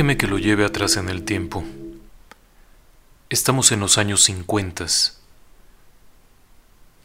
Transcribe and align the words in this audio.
Déjeme 0.00 0.16
que 0.16 0.28
lo 0.28 0.38
lleve 0.38 0.64
atrás 0.64 0.96
en 0.96 1.10
el 1.10 1.24
tiempo. 1.24 1.62
Estamos 3.28 3.70
en 3.70 3.80
los 3.80 3.98
años 3.98 4.22
50. 4.22 4.86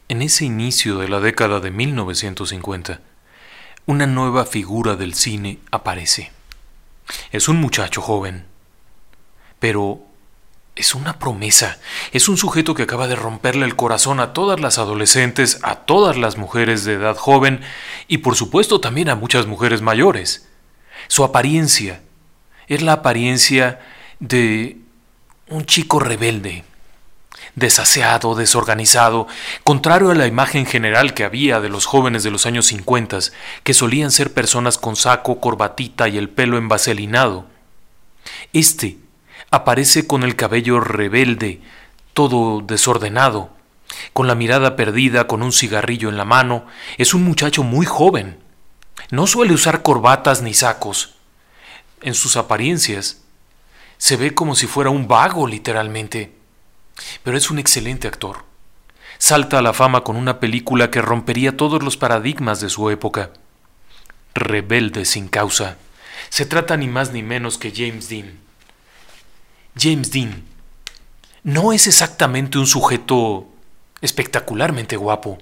En 0.08 0.22
ese 0.22 0.46
inicio 0.46 0.96
de 0.96 1.06
la 1.06 1.20
década 1.20 1.60
de 1.60 1.70
1950, 1.70 3.02
una 3.84 4.06
nueva 4.06 4.46
figura 4.46 4.96
del 4.96 5.12
cine 5.12 5.58
aparece. 5.70 6.32
Es 7.32 7.48
un 7.48 7.56
muchacho 7.58 8.00
joven, 8.00 8.46
pero 9.58 10.00
es 10.74 10.94
una 10.94 11.18
promesa. 11.18 11.78
Es 12.12 12.30
un 12.30 12.38
sujeto 12.38 12.74
que 12.74 12.84
acaba 12.84 13.08
de 13.08 13.16
romperle 13.16 13.66
el 13.66 13.76
corazón 13.76 14.20
a 14.20 14.32
todas 14.32 14.58
las 14.58 14.78
adolescentes, 14.78 15.58
a 15.62 15.80
todas 15.84 16.16
las 16.16 16.38
mujeres 16.38 16.86
de 16.86 16.94
edad 16.94 17.16
joven 17.18 17.60
y 18.08 18.18
por 18.18 18.36
supuesto 18.36 18.80
también 18.80 19.10
a 19.10 19.16
muchas 19.16 19.44
mujeres 19.44 19.82
mayores. 19.82 20.48
Su 21.08 21.24
apariencia 21.24 22.00
es 22.68 22.82
la 22.82 22.94
apariencia 22.94 23.80
de 24.20 24.78
un 25.48 25.64
chico 25.64 26.00
rebelde, 26.00 26.64
desaseado, 27.54 28.34
desorganizado, 28.34 29.26
contrario 29.64 30.10
a 30.10 30.14
la 30.14 30.26
imagen 30.26 30.66
general 30.66 31.14
que 31.14 31.24
había 31.24 31.60
de 31.60 31.68
los 31.68 31.86
jóvenes 31.86 32.22
de 32.22 32.30
los 32.30 32.46
años 32.46 32.66
50, 32.66 33.18
que 33.62 33.74
solían 33.74 34.10
ser 34.10 34.32
personas 34.32 34.78
con 34.78 34.96
saco, 34.96 35.40
corbatita 35.40 36.08
y 36.08 36.18
el 36.18 36.28
pelo 36.28 36.58
envaselinado. 36.58 37.46
Este 38.52 38.98
aparece 39.50 40.06
con 40.06 40.22
el 40.22 40.36
cabello 40.36 40.80
rebelde, 40.80 41.60
todo 42.14 42.60
desordenado, 42.60 43.50
con 44.12 44.26
la 44.26 44.34
mirada 44.34 44.76
perdida, 44.76 45.26
con 45.26 45.42
un 45.42 45.52
cigarrillo 45.52 46.08
en 46.08 46.16
la 46.16 46.24
mano. 46.24 46.66
Es 46.98 47.14
un 47.14 47.22
muchacho 47.22 47.62
muy 47.62 47.86
joven. 47.86 48.38
No 49.10 49.26
suele 49.26 49.54
usar 49.54 49.82
corbatas 49.82 50.42
ni 50.42 50.54
sacos. 50.54 51.15
En 52.00 52.14
sus 52.14 52.36
apariencias 52.36 53.22
se 53.98 54.16
ve 54.16 54.34
como 54.34 54.54
si 54.54 54.66
fuera 54.66 54.90
un 54.90 55.08
vago 55.08 55.46
literalmente. 55.46 56.32
Pero 57.22 57.36
es 57.36 57.50
un 57.50 57.58
excelente 57.58 58.08
actor. 58.08 58.44
Salta 59.18 59.58
a 59.58 59.62
la 59.62 59.72
fama 59.72 60.02
con 60.02 60.16
una 60.16 60.40
película 60.40 60.90
que 60.90 61.02
rompería 61.02 61.56
todos 61.56 61.82
los 61.82 61.96
paradigmas 61.96 62.60
de 62.60 62.68
su 62.68 62.90
época. 62.90 63.30
Rebelde 64.34 65.04
sin 65.04 65.28
causa. 65.28 65.78
Se 66.28 66.44
trata 66.44 66.76
ni 66.76 66.88
más 66.88 67.12
ni 67.12 67.22
menos 67.22 67.58
que 67.58 67.72
James 67.74 68.08
Dean. 68.08 68.38
James 69.78 70.10
Dean 70.10 70.44
no 71.42 71.72
es 71.72 71.86
exactamente 71.86 72.58
un 72.58 72.66
sujeto 72.66 73.46
espectacularmente 74.00 74.96
guapo. 74.96 75.38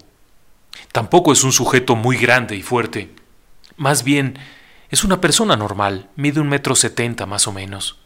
Tampoco 0.93 1.33
es 1.33 1.43
un 1.45 1.53
sujeto 1.53 1.97
muy 1.97 2.17
grande 2.17 2.57
y 2.57 2.63
fuerte. 2.63 3.11
Más 3.77 4.05
bien, 4.05 4.39
es 4.95 5.03
una 5.03 5.21
persona 5.21 5.57
normal, 5.57 6.09
mide 6.15 6.39
un 6.39 6.49
metro 6.49 6.77
setenta 6.77 7.27
más 7.27 7.49
o 7.49 7.53
menos. 7.53 7.99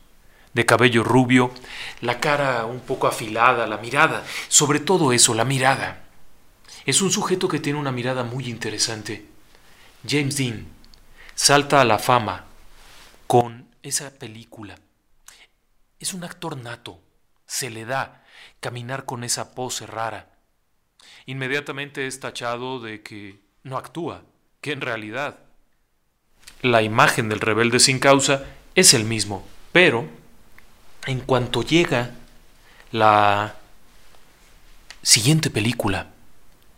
De 0.54 0.64
cabello 0.64 1.04
rubio, 1.04 1.52
la 2.00 2.18
cara 2.18 2.64
un 2.64 2.80
poco 2.80 3.06
afilada, 3.06 3.66
la 3.66 3.76
mirada, 3.76 4.24
sobre 4.48 4.80
todo 4.80 5.12
eso, 5.12 5.34
la 5.34 5.44
mirada. 5.44 6.06
Es 6.86 7.02
un 7.02 7.10
sujeto 7.10 7.46
que 7.46 7.60
tiene 7.60 7.78
una 7.78 7.92
mirada 7.92 8.24
muy 8.24 8.48
interesante. 8.48 9.26
James 10.08 10.38
Dean 10.38 10.66
salta 11.34 11.82
a 11.82 11.84
la 11.84 11.98
fama 11.98 12.46
con 13.26 13.68
esa 13.82 14.10
película. 14.14 14.76
Es 16.00 16.14
un 16.14 16.24
actor 16.24 16.56
nato, 16.56 17.02
se 17.44 17.68
le 17.68 17.84
da 17.84 18.24
caminar 18.60 19.04
con 19.04 19.24
esa 19.24 19.54
pose 19.54 19.86
rara. 19.86 20.30
Inmediatamente 21.26 22.06
es 22.06 22.18
tachado 22.18 22.80
de 22.80 23.02
que 23.02 23.42
no 23.62 23.76
actúa, 23.76 24.22
que 24.62 24.72
en 24.72 24.80
realidad 24.80 25.47
la 26.62 26.82
imagen 26.82 27.28
del 27.28 27.40
rebelde 27.40 27.80
sin 27.80 27.98
causa 27.98 28.44
es 28.74 28.94
el 28.94 29.04
mismo, 29.04 29.46
pero 29.72 30.08
en 31.06 31.20
cuanto 31.20 31.62
llega 31.62 32.12
la 32.92 33.56
siguiente 35.02 35.50
película, 35.50 36.08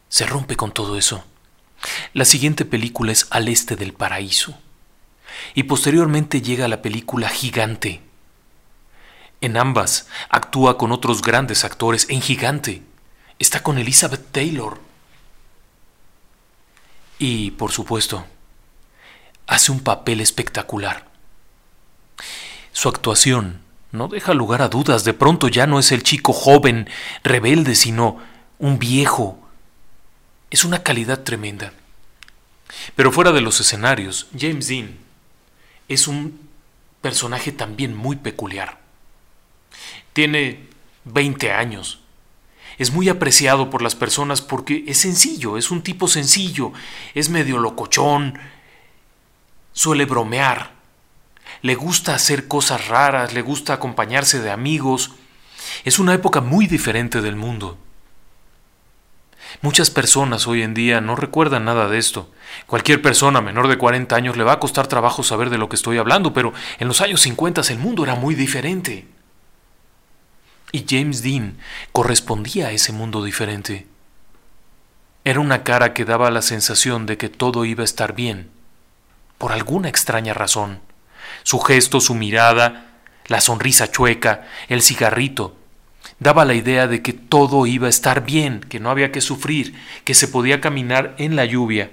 se 0.09 0.27
rompe 0.27 0.57
con 0.57 0.73
todo 0.73 0.97
eso. 0.97 1.25
La 2.13 2.25
siguiente 2.25 2.65
película 2.65 3.13
es 3.13 3.27
Al 3.31 3.49
Este 3.49 3.77
del 3.77 3.93
Paraíso. 3.93 4.59
Y 5.55 5.63
posteriormente 5.63 6.43
llega 6.43 6.69
la 6.69 6.83
película 6.83 7.29
Gigante. 7.29 8.03
En 9.41 9.57
ambas 9.57 10.09
actúa 10.29 10.77
con 10.77 10.93
otros 10.93 11.23
grandes 11.23 11.65
actores. 11.65 12.07
En 12.11 12.21
Gigante 12.21 12.83
está 13.39 13.63
con 13.63 13.79
Elizabeth 13.79 14.31
Taylor. 14.33 14.79
Y, 17.19 17.53
por 17.53 17.73
supuesto, 17.73 18.27
hace 19.51 19.73
un 19.73 19.81
papel 19.81 20.21
espectacular. 20.21 21.09
Su 22.73 22.89
actuación 22.89 23.63
no 23.91 24.07
deja 24.07 24.33
lugar 24.33 24.63
a 24.63 24.69
dudas, 24.69 25.03
de 25.03 25.13
pronto 25.13 25.49
ya 25.49 25.67
no 25.67 25.81
es 25.81 25.91
el 25.91 26.05
chico 26.05 26.33
joven, 26.33 26.89
rebelde, 27.25 27.75
sino 27.75 28.19
un 28.61 28.79
viejo. 28.79 29.41
Es 30.51 30.65
una 30.65 30.85
calidad 30.85 31.25
tremenda. 31.25 31.73
Pero 32.95 33.11
fuera 33.11 33.33
de 33.33 33.41
los 33.41 33.59
escenarios, 33.59 34.29
James 34.39 34.69
Dean 34.69 34.97
es 35.89 36.07
un 36.07 36.49
personaje 37.01 37.51
también 37.51 37.97
muy 37.97 38.15
peculiar. 38.15 38.79
Tiene 40.13 40.69
20 41.07 41.51
años. 41.51 41.99
Es 42.79 42.93
muy 42.93 43.09
apreciado 43.09 43.69
por 43.69 43.83
las 43.83 43.97
personas 43.97 44.43
porque 44.43 44.85
es 44.87 44.99
sencillo, 44.99 45.59
es 45.59 45.73
un 45.73 45.83
tipo 45.83 46.07
sencillo, 46.07 46.73
es 47.15 47.31
medio 47.31 47.59
locochón, 47.59 48.39
suele 49.81 50.05
bromear, 50.05 50.73
le 51.63 51.75
gusta 51.75 52.15
hacer 52.15 52.49
cosas 52.49 52.89
raras, 52.89 53.33
le 53.33 53.41
gusta 53.41 53.73
acompañarse 53.73 54.43
de 54.43 54.51
amigos. 54.51 55.13
Es 55.85 55.99
una 55.99 56.13
época 56.13 56.43
muy 56.43 56.67
diferente 56.67 57.23
del 57.23 57.35
mundo. 57.35 57.79
Muchas 59.63 59.89
personas 59.89 60.47
hoy 60.47 60.61
en 60.61 60.75
día 60.75 61.01
no 61.01 61.17
recuerdan 61.17 61.65
nada 61.65 61.89
de 61.89 61.97
esto. 61.97 62.31
Cualquier 62.67 63.01
persona 63.01 63.41
menor 63.41 63.69
de 63.69 63.79
40 63.79 64.15
años 64.15 64.37
le 64.37 64.45
va 64.45 64.53
a 64.53 64.61
costar 64.61 64.87
trabajo 64.87 65.23
saber 65.23 65.49
de 65.49 65.57
lo 65.57 65.71
que 65.71 65.77
estoy 65.77 65.97
hablando, 65.97 66.35
pero 66.35 66.53
en 66.79 66.87
los 66.87 67.01
años 67.01 67.23
50 67.23 67.63
el 67.71 67.79
mundo 67.79 68.05
era 68.05 68.17
muy 68.17 68.35
diferente. 68.35 69.09
Y 70.73 70.85
James 70.87 71.23
Dean 71.23 71.57
correspondía 71.93 72.67
a 72.67 72.73
ese 72.73 72.93
mundo 72.93 73.25
diferente. 73.25 73.87
Era 75.25 75.41
una 75.41 75.63
cara 75.65 75.95
que 75.95 76.05
daba 76.05 76.31
la 76.31 76.43
sensación 76.43 77.07
de 77.07 77.17
que 77.17 77.31
todo 77.31 77.65
iba 77.65 77.81
a 77.81 77.87
estar 77.87 78.15
bien, 78.15 78.60
por 79.41 79.53
alguna 79.53 79.89
extraña 79.89 80.35
razón. 80.35 80.81
Su 81.45 81.61
gesto, 81.61 82.03
su 82.03 82.15
mirada, 82.15 82.91
la 83.27 83.41
sonrisa 83.41 83.91
chueca, 83.91 84.47
el 84.69 84.83
cigarrito, 84.83 85.57
daba 86.19 86.45
la 86.45 86.53
idea 86.53 86.87
de 86.87 87.01
que 87.01 87.15
todo 87.15 87.65
iba 87.65 87.87
a 87.87 87.91
estar 87.91 88.23
bien, 88.23 88.61
que 88.61 88.81
no 88.81 88.91
había 88.91 89.13
que 89.13 89.23
sufrir, 89.23 89.75
que 90.05 90.13
se 90.13 90.29
podía 90.29 90.61
caminar 90.61 91.15
en 91.17 91.37
la 91.37 91.47
lluvia, 91.47 91.91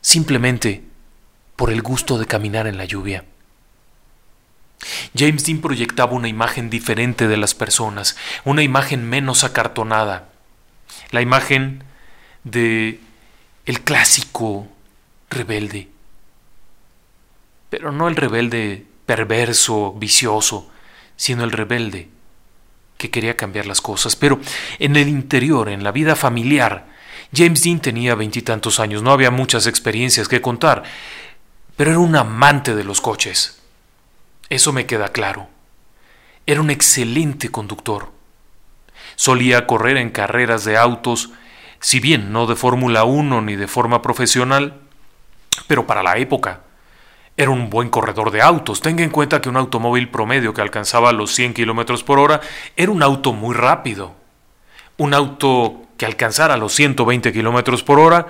simplemente 0.00 0.84
por 1.56 1.72
el 1.72 1.82
gusto 1.82 2.18
de 2.18 2.26
caminar 2.26 2.68
en 2.68 2.78
la 2.78 2.84
lluvia. 2.84 3.24
James 5.12 5.44
Dean 5.44 5.60
proyectaba 5.60 6.12
una 6.12 6.28
imagen 6.28 6.70
diferente 6.70 7.26
de 7.26 7.36
las 7.36 7.56
personas, 7.56 8.16
una 8.44 8.62
imagen 8.62 9.02
menos 9.02 9.42
acartonada, 9.42 10.28
la 11.10 11.20
imagen 11.20 11.82
de 12.44 13.00
el 13.64 13.80
clásico 13.80 14.68
rebelde, 15.30 15.95
pero 17.70 17.92
no 17.92 18.08
el 18.08 18.16
rebelde 18.16 18.86
perverso, 19.06 19.92
vicioso, 19.92 20.70
sino 21.16 21.44
el 21.44 21.52
rebelde 21.52 22.08
que 22.98 23.10
quería 23.10 23.36
cambiar 23.36 23.66
las 23.66 23.80
cosas. 23.80 24.16
Pero 24.16 24.40
en 24.78 24.96
el 24.96 25.08
interior, 25.08 25.68
en 25.68 25.84
la 25.84 25.92
vida 25.92 26.16
familiar, 26.16 26.86
James 27.34 27.62
Dean 27.62 27.80
tenía 27.80 28.14
veintitantos 28.14 28.80
años, 28.80 29.02
no 29.02 29.12
había 29.12 29.30
muchas 29.30 29.66
experiencias 29.66 30.28
que 30.28 30.40
contar, 30.40 30.84
pero 31.76 31.90
era 31.90 32.00
un 32.00 32.16
amante 32.16 32.74
de 32.74 32.84
los 32.84 33.00
coches. 33.00 33.62
Eso 34.48 34.72
me 34.72 34.86
queda 34.86 35.08
claro. 35.08 35.48
Era 36.46 36.60
un 36.60 36.70
excelente 36.70 37.50
conductor. 37.50 38.12
Solía 39.16 39.66
correr 39.66 39.96
en 39.96 40.10
carreras 40.10 40.64
de 40.64 40.76
autos, 40.76 41.30
si 41.80 42.00
bien 42.00 42.32
no 42.32 42.46
de 42.46 42.56
Fórmula 42.56 43.04
1 43.04 43.42
ni 43.42 43.56
de 43.56 43.66
forma 43.66 44.02
profesional, 44.02 44.80
pero 45.66 45.86
para 45.86 46.02
la 46.02 46.16
época. 46.18 46.62
Era 47.36 47.50
un 47.50 47.68
buen 47.68 47.90
corredor 47.90 48.30
de 48.30 48.40
autos. 48.40 48.80
Tenga 48.80 49.04
en 49.04 49.10
cuenta 49.10 49.40
que 49.40 49.48
un 49.48 49.56
automóvil 49.56 50.08
promedio 50.08 50.54
que 50.54 50.62
alcanzaba 50.62 51.12
los 51.12 51.34
100 51.34 51.54
kilómetros 51.54 52.02
por 52.02 52.18
hora 52.18 52.40
era 52.76 52.90
un 52.90 53.02
auto 53.02 53.32
muy 53.32 53.54
rápido. 53.54 54.14
Un 54.96 55.12
auto 55.12 55.82
que 55.98 56.06
alcanzara 56.06 56.56
los 56.56 56.72
120 56.74 57.32
kilómetros 57.32 57.82
por 57.82 58.00
hora 58.00 58.26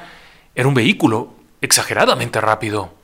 era 0.57 0.67
un 0.67 0.75
vehículo 0.75 1.35
exageradamente 1.61 2.41
rápido. 2.41 2.95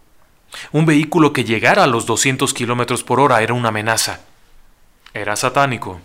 Un 0.72 0.86
vehículo 0.86 1.32
que 1.32 1.44
llegara 1.44 1.84
a 1.84 1.86
los 1.86 2.04
200 2.06 2.52
kilómetros 2.52 3.04
por 3.04 3.20
hora 3.20 3.42
era 3.42 3.54
una 3.54 3.68
amenaza. 3.68 4.20
Era 5.14 5.36
satánico. 5.36 6.00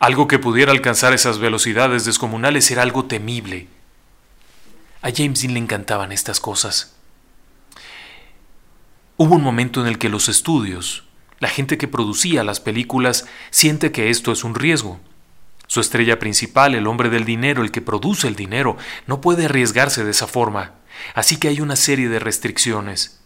Algo 0.00 0.26
que 0.26 0.38
pudiera 0.38 0.72
alcanzar 0.72 1.12
esas 1.12 1.38
velocidades 1.38 2.04
descomunales 2.04 2.70
era 2.70 2.82
algo 2.82 3.04
temible. 3.04 3.68
A 5.02 5.10
James 5.14 5.40
Dean 5.40 5.54
le 5.54 5.60
encantaban 5.60 6.12
estas 6.12 6.40
cosas. 6.40 6.97
Hubo 9.20 9.34
un 9.34 9.42
momento 9.42 9.80
en 9.80 9.88
el 9.88 9.98
que 9.98 10.08
los 10.08 10.28
estudios, 10.28 11.02
la 11.40 11.48
gente 11.48 11.76
que 11.76 11.88
producía 11.88 12.44
las 12.44 12.60
películas, 12.60 13.26
siente 13.50 13.90
que 13.90 14.10
esto 14.10 14.30
es 14.30 14.44
un 14.44 14.54
riesgo. 14.54 15.00
Su 15.66 15.80
estrella 15.80 16.20
principal, 16.20 16.76
el 16.76 16.86
hombre 16.86 17.10
del 17.10 17.24
dinero, 17.24 17.64
el 17.64 17.72
que 17.72 17.80
produce 17.80 18.28
el 18.28 18.36
dinero, 18.36 18.76
no 19.08 19.20
puede 19.20 19.46
arriesgarse 19.46 20.04
de 20.04 20.12
esa 20.12 20.28
forma. 20.28 20.74
Así 21.14 21.36
que 21.36 21.48
hay 21.48 21.60
una 21.60 21.74
serie 21.74 22.08
de 22.08 22.20
restricciones. 22.20 23.18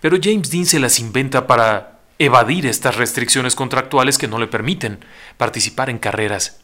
Pero 0.00 0.18
James 0.20 0.50
Dean 0.50 0.66
se 0.66 0.80
las 0.80 0.98
inventa 0.98 1.46
para 1.46 2.00
evadir 2.18 2.66
estas 2.66 2.96
restricciones 2.96 3.54
contractuales 3.54 4.18
que 4.18 4.26
no 4.26 4.40
le 4.40 4.48
permiten 4.48 4.98
participar 5.36 5.90
en 5.90 6.00
carreras. 6.00 6.58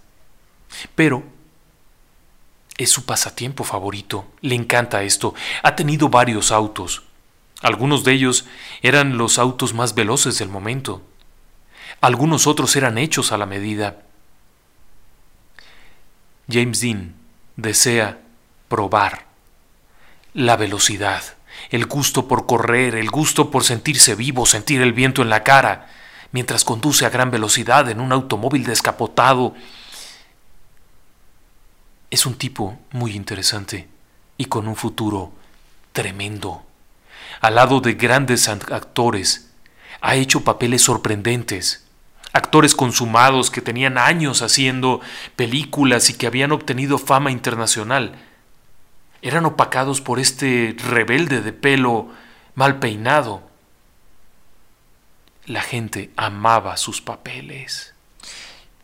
Pero 0.97 1.23
es 2.79 2.91
su 2.91 3.05
pasatiempo 3.05 3.63
favorito, 3.63 4.27
le 4.41 4.57
encanta 4.57 5.05
esto, 5.05 5.37
ha 5.63 5.77
tenido 5.77 6.09
varios 6.09 6.51
autos. 6.51 7.06
Algunos 7.63 8.05
de 8.05 8.13
ellos 8.13 8.47
eran 8.83 9.17
los 9.19 9.39
autos 9.39 9.75
más 9.75 9.95
veloces 9.95 10.39
del 10.39 10.49
momento. 10.49 11.03
Algunos 12.01 12.47
otros 12.47 12.77
eran 12.77 12.99
hechos 12.99 13.33
a 13.33 13.39
la 13.39 13.47
medida. 13.47 14.03
James 16.49 16.81
Dean 16.81 17.15
desea 17.57 18.21
probar 18.69 19.27
la 20.35 20.57
velocidad 20.57 21.37
el 21.71 21.87
gusto 21.87 22.29
por 22.29 22.47
correr, 22.47 22.95
el 22.95 23.11
gusto 23.11 23.51
por 23.51 23.65
sentirse 23.65 24.15
vivo, 24.15 24.47
sentir 24.47 24.81
el 24.83 24.93
viento 24.93 25.23
en 25.23 25.31
la 25.31 25.43
cara, 25.43 25.89
mientras 26.33 26.65
conduce 26.65 27.07
a 27.07 27.11
gran 27.11 27.31
velocidad 27.31 27.89
en 27.89 28.01
un 28.01 28.13
automóvil 28.13 28.65
descapotado. 28.65 29.55
Es 32.11 32.27
un 32.27 32.35
tipo 32.35 32.79
muy 32.93 33.13
interesante 33.13 33.89
y 34.37 34.47
con 34.47 34.69
un 34.69 34.77
futuro 34.77 35.33
tremendo. 35.93 36.66
Al 37.41 37.55
lado 37.55 37.81
de 37.81 37.95
grandes 37.95 38.49
actores, 38.49 39.51
ha 40.01 40.17
hecho 40.17 40.45
papeles 40.45 40.83
sorprendentes. 40.83 41.87
Actores 42.33 42.75
consumados 42.75 43.51
que 43.51 43.63
tenían 43.63 43.99
años 43.99 44.43
haciendo 44.43 45.01
películas 45.37 46.11
y 46.11 46.15
que 46.15 46.27
habían 46.27 46.53
obtenido 46.53 46.99
fama 46.99 47.31
internacional 47.31 48.15
eran 49.23 49.45
opacados 49.47 50.01
por 50.01 50.19
este 50.19 50.77
rebelde 50.79 51.41
de 51.41 51.53
pelo 51.53 52.09
mal 52.55 52.79
peinado. 52.79 53.43
La 55.47 55.63
gente 55.63 56.11
amaba 56.17 56.77
sus 56.77 57.01
papeles. 57.01 57.95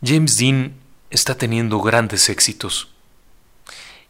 James 0.03 0.37
Dean 0.37 0.73
está 1.09 1.37
teniendo 1.37 1.79
grandes 1.79 2.29
éxitos. 2.29 2.89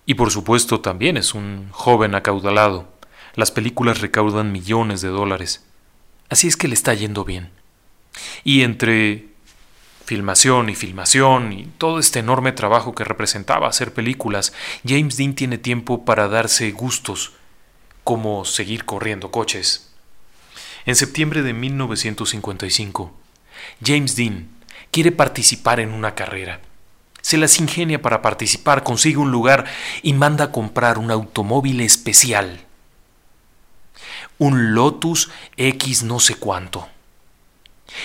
Y 0.05 0.15
por 0.15 0.31
supuesto 0.31 0.81
también 0.81 1.17
es 1.17 1.33
un 1.33 1.69
joven 1.71 2.15
acaudalado. 2.15 2.87
Las 3.35 3.51
películas 3.51 4.01
recaudan 4.01 4.51
millones 4.51 5.01
de 5.01 5.09
dólares. 5.09 5.65
Así 6.29 6.47
es 6.47 6.57
que 6.57 6.67
le 6.67 6.73
está 6.73 6.93
yendo 6.93 7.25
bien. 7.25 7.49
Y 8.43 8.61
entre 8.61 9.27
filmación 10.05 10.69
y 10.69 10.75
filmación 10.75 11.53
y 11.53 11.65
todo 11.77 11.97
este 11.99 12.19
enorme 12.19 12.51
trabajo 12.51 12.93
que 12.93 13.03
representaba 13.03 13.67
hacer 13.67 13.93
películas, 13.93 14.53
James 14.85 15.17
Dean 15.17 15.33
tiene 15.33 15.57
tiempo 15.57 16.05
para 16.05 16.27
darse 16.27 16.71
gustos, 16.71 17.33
como 18.03 18.45
seguir 18.45 18.85
corriendo 18.85 19.31
coches. 19.31 19.91
En 20.85 20.95
septiembre 20.95 21.41
de 21.41 21.53
1955, 21.53 23.13
James 23.83 24.15
Dean 24.15 24.49
quiere 24.91 25.11
participar 25.11 25.79
en 25.79 25.91
una 25.91 26.13
carrera. 26.13 26.61
Se 27.21 27.37
las 27.37 27.59
ingenia 27.59 28.01
para 28.01 28.21
participar, 28.21 28.83
consigue 28.83 29.17
un 29.17 29.31
lugar 29.31 29.65
y 30.01 30.11
manda 30.11 30.45
a 30.45 30.51
comprar 30.51 30.97
un 30.97 31.09
automóvil 31.09 31.79
especial. 31.79 32.65
Un 34.43 34.73
Lotus 34.73 35.29
X 35.55 36.03
no 36.03 36.19
sé 36.19 36.35
cuánto. 36.35 36.89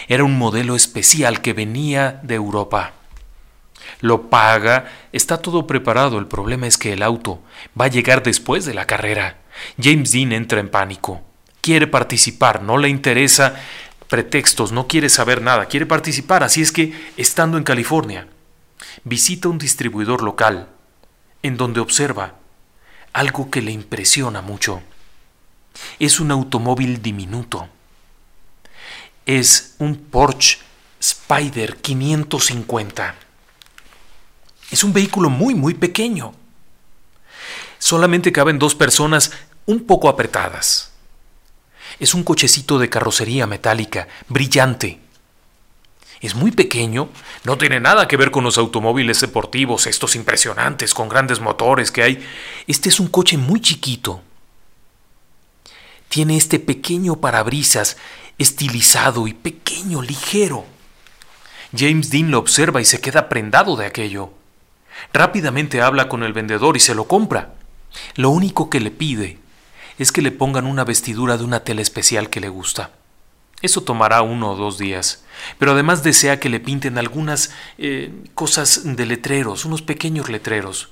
Era 0.07 0.23
un 0.23 0.39
modelo 0.39 0.77
especial 0.77 1.43
que 1.43 1.53
venía 1.53 2.21
de 2.23 2.37
Europa. 2.37 2.93
Lo 4.03 4.31
paga, 4.31 4.89
está 5.11 5.43
todo 5.43 5.67
preparado, 5.67 6.17
el 6.17 6.29
problema 6.29 6.69
es 6.69 6.79
que 6.79 6.93
el 6.93 7.03
auto 7.03 7.43
va 7.79 7.87
a 7.87 7.89
llegar 7.89 8.23
después 8.23 8.65
de 8.65 8.75
la 8.75 8.87
carrera. 8.87 9.39
James 9.83 10.13
Dean 10.13 10.31
entra 10.31 10.61
en 10.61 10.69
pánico. 10.69 11.23
Quiere 11.61 11.89
participar, 11.89 12.63
no 12.63 12.79
le 12.79 12.89
interesa 12.89 13.57
pretextos, 14.07 14.71
no 14.71 14.87
quiere 14.87 15.09
saber 15.09 15.43
nada, 15.43 15.67
quiere 15.67 15.87
participar, 15.87 16.45
así 16.45 16.63
es 16.63 16.71
que, 16.71 16.95
estando 17.17 17.59
en 17.59 17.65
California, 17.65 18.29
visita 19.03 19.49
un 19.49 19.59
distribuidor 19.59 20.23
local, 20.23 20.69
en 21.43 21.57
donde 21.57 21.81
observa 21.81 22.37
algo 23.13 23.51
que 23.51 23.61
le 23.61 23.73
impresiona 23.73 24.41
mucho. 24.41 24.85
Es 25.99 26.21
un 26.21 26.31
automóvil 26.31 27.03
diminuto 27.03 27.69
es 29.29 29.75
un 29.79 29.95
Porsche 29.95 30.59
Spider 30.99 31.77
550. 31.77 33.15
Es 34.71 34.83
un 34.83 34.95
vehículo 34.95 35.29
muy, 35.29 35.55
muy 35.55 35.75
pequeño. 35.75 36.33
Solamente 37.79 38.33
caben 38.33 38.59
dos 38.59 38.75
personas 38.75 39.31
un 39.67 39.85
poco 39.85 40.09
apretadas. 40.09 40.93
Es 42.01 42.15
un 42.15 42.25
cochecito 42.25 42.79
de 42.79 42.89
carrocería 42.89 43.47
metálica, 43.47 44.09
brillante. 44.29 44.99
Es 46.23 46.35
muy 46.35 46.51
pequeño, 46.51 47.11
no 47.45 47.59
tiene 47.59 47.81
nada 47.81 48.09
que 48.09 48.17
ver 48.17 48.31
con 48.31 48.45
los 48.45 48.57
automóviles 48.57 49.21
deportivos, 49.21 49.87
estos 49.87 50.17
impresionantes 50.17 50.95
con 50.95 51.11
grandes 51.11 51.39
motores 51.39 51.91
que 51.93 52.03
hay. 52.03 52.27
Este 52.67 52.89
es 52.89 52.99
un 52.99 53.09
coche 53.09 53.37
muy 53.37 53.61
chiquito. 53.61 54.23
Tiene 56.09 56.37
este 56.37 56.59
pequeño 56.59 57.17
parabrisas 57.17 57.97
estilizado 58.39 59.27
y 59.27 59.35
pequeño, 59.35 60.01
ligero. 60.01 60.65
James 61.77 62.11
Dean 62.11 62.31
lo 62.31 62.39
observa 62.39 62.81
y 62.81 62.85
se 62.85 63.01
queda 63.01 63.29
prendado 63.29 63.77
de 63.77 63.87
aquello. 63.87 64.33
Rápidamente 65.13 65.83
habla 65.83 66.09
con 66.09 66.23
el 66.23 66.33
vendedor 66.33 66.77
y 66.77 66.81
se 66.81 66.95
lo 66.95 67.07
compra. 67.07 67.55
Lo 68.15 68.31
único 68.31 68.71
que 68.71 68.81
le 68.81 68.91
pide 68.91 69.39
es 69.99 70.13
que 70.13 70.23
le 70.23 70.31
pongan 70.31 70.67
una 70.67 70.85
vestidura 70.85 71.37
de 71.37 71.45
una 71.45 71.65
tela 71.65 71.83
especial 71.83 72.31
que 72.31 72.41
le 72.41 72.49
gusta. 72.49 72.93
Eso 73.61 73.83
tomará 73.83 74.23
uno 74.23 74.53
o 74.53 74.57
dos 74.57 74.79
días, 74.79 75.25
pero 75.59 75.73
además 75.73 76.05
desea 76.05 76.39
que 76.39 76.49
le 76.49 76.61
pinten 76.61 76.97
algunas 76.97 77.51
eh, 77.77 78.13
cosas 78.35 78.97
de 78.97 79.05
letreros, 79.05 79.65
unos 79.65 79.83
pequeños 79.83 80.29
letreros. 80.29 80.91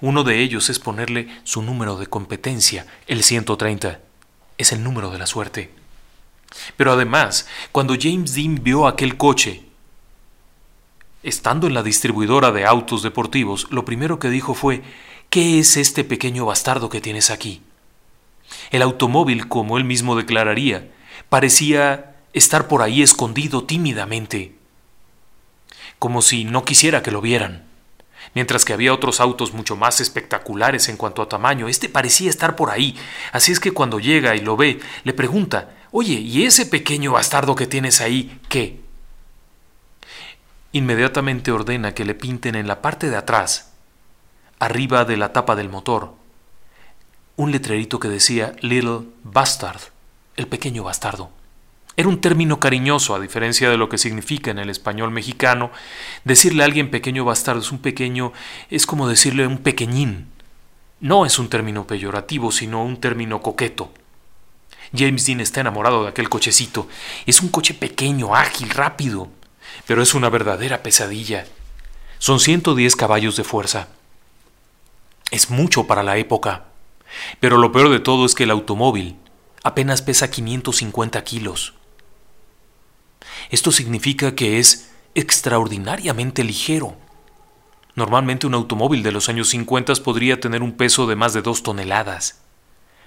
Uno 0.00 0.22
de 0.22 0.38
ellos 0.38 0.70
es 0.70 0.78
ponerle 0.78 1.28
su 1.42 1.62
número 1.62 1.96
de 1.96 2.06
competencia, 2.06 2.86
el 3.08 3.24
130. 3.24 3.98
Es 4.60 4.72
el 4.72 4.84
número 4.84 5.10
de 5.10 5.18
la 5.18 5.24
suerte. 5.26 5.70
Pero 6.76 6.92
además, 6.92 7.46
cuando 7.72 7.96
James 7.98 8.34
Dean 8.34 8.62
vio 8.62 8.86
aquel 8.86 9.16
coche, 9.16 9.62
estando 11.22 11.66
en 11.66 11.72
la 11.72 11.82
distribuidora 11.82 12.52
de 12.52 12.66
autos 12.66 13.02
deportivos, 13.02 13.68
lo 13.70 13.86
primero 13.86 14.18
que 14.18 14.28
dijo 14.28 14.52
fue, 14.52 14.82
¿qué 15.30 15.58
es 15.58 15.78
este 15.78 16.04
pequeño 16.04 16.44
bastardo 16.44 16.90
que 16.90 17.00
tienes 17.00 17.30
aquí? 17.30 17.62
El 18.70 18.82
automóvil, 18.82 19.48
como 19.48 19.78
él 19.78 19.84
mismo 19.84 20.14
declararía, 20.14 20.90
parecía 21.30 22.16
estar 22.34 22.68
por 22.68 22.82
ahí 22.82 23.00
escondido 23.00 23.64
tímidamente, 23.64 24.56
como 25.98 26.20
si 26.20 26.44
no 26.44 26.66
quisiera 26.66 27.02
que 27.02 27.12
lo 27.12 27.22
vieran. 27.22 27.69
Mientras 28.34 28.64
que 28.64 28.72
había 28.72 28.94
otros 28.94 29.20
autos 29.20 29.52
mucho 29.52 29.76
más 29.76 30.00
espectaculares 30.00 30.88
en 30.88 30.96
cuanto 30.96 31.22
a 31.22 31.28
tamaño, 31.28 31.68
este 31.68 31.88
parecía 31.88 32.30
estar 32.30 32.54
por 32.54 32.70
ahí, 32.70 32.96
así 33.32 33.50
es 33.50 33.58
que 33.58 33.72
cuando 33.72 33.98
llega 33.98 34.36
y 34.36 34.40
lo 34.40 34.56
ve, 34.56 34.80
le 35.04 35.12
pregunta, 35.12 35.70
Oye, 35.92 36.14
¿y 36.14 36.44
ese 36.44 36.66
pequeño 36.66 37.12
bastardo 37.12 37.56
que 37.56 37.66
tienes 37.66 38.00
ahí, 38.00 38.40
qué? 38.48 38.80
Inmediatamente 40.72 41.50
ordena 41.50 41.94
que 41.94 42.04
le 42.04 42.14
pinten 42.14 42.54
en 42.54 42.68
la 42.68 42.80
parte 42.80 43.10
de 43.10 43.16
atrás, 43.16 43.72
arriba 44.60 45.04
de 45.04 45.16
la 45.16 45.32
tapa 45.32 45.56
del 45.56 45.68
motor, 45.68 46.14
un 47.34 47.50
letrerito 47.50 47.98
que 47.98 48.08
decía 48.08 48.54
Little 48.60 49.08
Bastard, 49.24 49.80
el 50.36 50.46
pequeño 50.46 50.84
bastardo. 50.84 51.30
Era 52.00 52.08
un 52.08 52.22
término 52.22 52.58
cariñoso, 52.60 53.14
a 53.14 53.20
diferencia 53.20 53.68
de 53.68 53.76
lo 53.76 53.90
que 53.90 53.98
significa 53.98 54.50
en 54.50 54.58
el 54.58 54.70
español 54.70 55.10
mexicano. 55.10 55.70
Decirle 56.24 56.62
a 56.62 56.64
alguien 56.64 56.90
pequeño 56.90 57.26
bastardo 57.26 57.60
es 57.60 57.72
un 57.72 57.78
pequeño, 57.78 58.32
es 58.70 58.86
como 58.86 59.06
decirle 59.06 59.46
un 59.46 59.58
pequeñín. 59.58 60.28
No 61.00 61.26
es 61.26 61.38
un 61.38 61.50
término 61.50 61.86
peyorativo, 61.86 62.52
sino 62.52 62.82
un 62.82 62.96
término 62.96 63.42
coqueto. 63.42 63.92
James 64.96 65.26
Dean 65.26 65.40
está 65.40 65.60
enamorado 65.60 66.04
de 66.04 66.08
aquel 66.08 66.30
cochecito. 66.30 66.88
Es 67.26 67.42
un 67.42 67.50
coche 67.50 67.74
pequeño, 67.74 68.34
ágil, 68.34 68.70
rápido, 68.70 69.28
pero 69.86 70.00
es 70.00 70.14
una 70.14 70.30
verdadera 70.30 70.82
pesadilla. 70.82 71.44
Son 72.18 72.40
110 72.40 72.96
caballos 72.96 73.36
de 73.36 73.44
fuerza. 73.44 73.88
Es 75.30 75.50
mucho 75.50 75.86
para 75.86 76.02
la 76.02 76.16
época. 76.16 76.64
Pero 77.40 77.58
lo 77.58 77.72
peor 77.72 77.90
de 77.90 78.00
todo 78.00 78.24
es 78.24 78.34
que 78.34 78.44
el 78.44 78.52
automóvil 78.52 79.18
apenas 79.62 80.00
pesa 80.00 80.30
550 80.30 81.22
kilos. 81.24 81.74
Esto 83.50 83.72
significa 83.72 84.34
que 84.34 84.58
es 84.58 84.90
extraordinariamente 85.14 86.44
ligero. 86.44 86.96
Normalmente 87.94 88.46
un 88.46 88.54
automóvil 88.54 89.02
de 89.02 89.12
los 89.12 89.28
años 89.28 89.48
50 89.48 89.94
podría 89.96 90.40
tener 90.40 90.62
un 90.62 90.72
peso 90.72 91.06
de 91.06 91.16
más 91.16 91.32
de 91.32 91.42
dos 91.42 91.62
toneladas, 91.62 92.40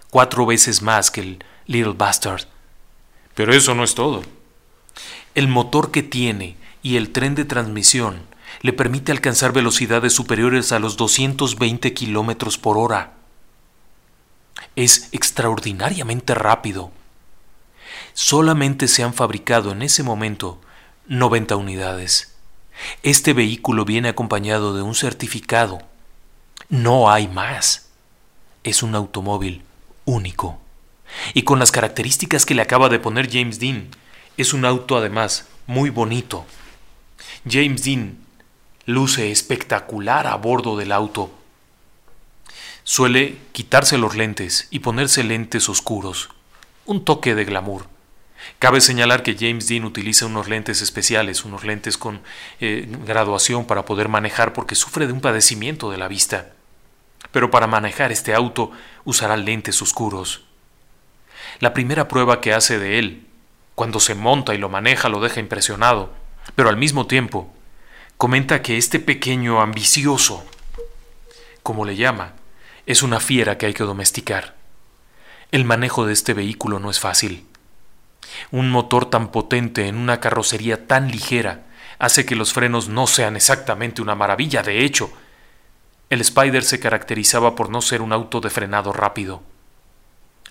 cuatro 0.09 0.45
veces 0.45 0.81
más 0.81 1.09
que 1.09 1.21
el 1.21 1.43
Little 1.65 1.93
Bastard. 1.93 2.43
Pero 3.35 3.53
eso 3.53 3.73
no 3.73 3.83
es 3.83 3.95
todo. 3.95 4.21
El 5.33 5.47
motor 5.47 5.91
que 5.91 6.03
tiene 6.03 6.57
y 6.83 6.97
el 6.97 7.11
tren 7.11 7.33
de 7.33 7.45
transmisión 7.45 8.21
le 8.61 8.73
permite 8.73 9.11
alcanzar 9.11 9.51
velocidades 9.53 10.13
superiores 10.13 10.71
a 10.71 10.79
los 10.79 10.97
220 10.97 11.93
kilómetros 11.93 12.57
por 12.57 12.77
hora. 12.77 13.13
Es 14.75 15.09
extraordinariamente 15.11 16.35
rápido. 16.35 16.91
Solamente 18.13 18.87
se 18.87 19.03
han 19.03 19.13
fabricado 19.13 19.71
en 19.71 19.81
ese 19.81 20.03
momento 20.03 20.61
90 21.07 21.55
unidades. 21.55 22.35
Este 23.01 23.33
vehículo 23.33 23.85
viene 23.85 24.09
acompañado 24.09 24.75
de 24.75 24.81
un 24.81 24.95
certificado. 24.95 25.81
No 26.69 27.11
hay 27.11 27.27
más. 27.27 27.89
Es 28.63 28.83
un 28.83 28.95
automóvil 28.95 29.63
único 30.05 30.59
y 31.33 31.43
con 31.43 31.59
las 31.59 31.71
características 31.71 32.45
que 32.45 32.55
le 32.55 32.61
acaba 32.61 32.89
de 32.89 32.99
poner 32.99 33.31
James 33.31 33.59
Dean. 33.59 33.89
Es 34.37 34.53
un 34.53 34.65
auto 34.65 34.97
además 34.97 35.47
muy 35.67 35.89
bonito. 35.89 36.45
James 37.49 37.83
Dean 37.83 38.17
luce 38.85 39.31
espectacular 39.31 40.27
a 40.27 40.35
bordo 40.35 40.77
del 40.77 40.91
auto. 40.91 41.31
Suele 42.83 43.37
quitarse 43.53 43.97
los 43.97 44.15
lentes 44.15 44.67
y 44.69 44.79
ponerse 44.79 45.23
lentes 45.23 45.69
oscuros, 45.69 46.29
un 46.85 47.05
toque 47.05 47.33
de 47.33 47.45
glamour. 47.45 47.92
Cabe 48.59 48.81
señalar 48.81 49.23
que 49.23 49.35
James 49.37 49.67
Dean 49.67 49.83
utiliza 49.83 50.25
unos 50.25 50.47
lentes 50.47 50.81
especiales, 50.81 51.45
unos 51.45 51.63
lentes 51.63 51.97
con 51.97 52.21
eh, 52.59 52.87
graduación 53.05 53.65
para 53.65 53.85
poder 53.85 54.09
manejar 54.09 54.53
porque 54.53 54.75
sufre 54.75 55.07
de 55.07 55.13
un 55.13 55.21
padecimiento 55.21 55.91
de 55.91 55.97
la 55.97 56.07
vista. 56.07 56.53
Pero 57.31 57.51
para 57.51 57.67
manejar 57.67 58.11
este 58.11 58.33
auto 58.33 58.71
usará 59.03 59.37
lentes 59.37 59.81
oscuros. 59.81 60.45
La 61.59 61.73
primera 61.73 62.07
prueba 62.07 62.41
que 62.41 62.53
hace 62.53 62.79
de 62.79 62.99
él, 62.99 63.27
cuando 63.75 63.99
se 63.99 64.15
monta 64.15 64.53
y 64.53 64.57
lo 64.57 64.69
maneja, 64.69 65.09
lo 65.09 65.19
deja 65.19 65.39
impresionado, 65.39 66.13
pero 66.55 66.69
al 66.69 66.77
mismo 66.77 67.07
tiempo 67.07 67.53
comenta 68.17 68.61
que 68.61 68.77
este 68.77 68.99
pequeño 68.99 69.61
ambicioso, 69.61 70.45
como 71.63 71.85
le 71.85 71.95
llama, 71.95 72.33
es 72.85 73.03
una 73.03 73.19
fiera 73.19 73.57
que 73.57 73.65
hay 73.65 73.73
que 73.73 73.83
domesticar. 73.83 74.55
El 75.51 75.65
manejo 75.65 76.05
de 76.05 76.13
este 76.13 76.33
vehículo 76.33 76.79
no 76.79 76.89
es 76.89 76.99
fácil. 76.99 77.45
Un 78.51 78.69
motor 78.69 79.09
tan 79.09 79.31
potente 79.31 79.87
en 79.87 79.97
una 79.97 80.19
carrocería 80.19 80.87
tan 80.87 81.11
ligera 81.11 81.63
hace 81.99 82.25
que 82.25 82.35
los 82.35 82.53
frenos 82.53 82.89
no 82.89 83.07
sean 83.07 83.35
exactamente 83.35 84.01
una 84.01 84.15
maravilla. 84.15 84.63
De 84.63 84.83
hecho, 84.83 85.11
el 86.09 86.21
Spider 86.21 86.63
se 86.63 86.79
caracterizaba 86.79 87.55
por 87.55 87.69
no 87.69 87.81
ser 87.81 88.01
un 88.01 88.13
auto 88.13 88.41
de 88.41 88.49
frenado 88.49 88.93
rápido. 88.93 89.41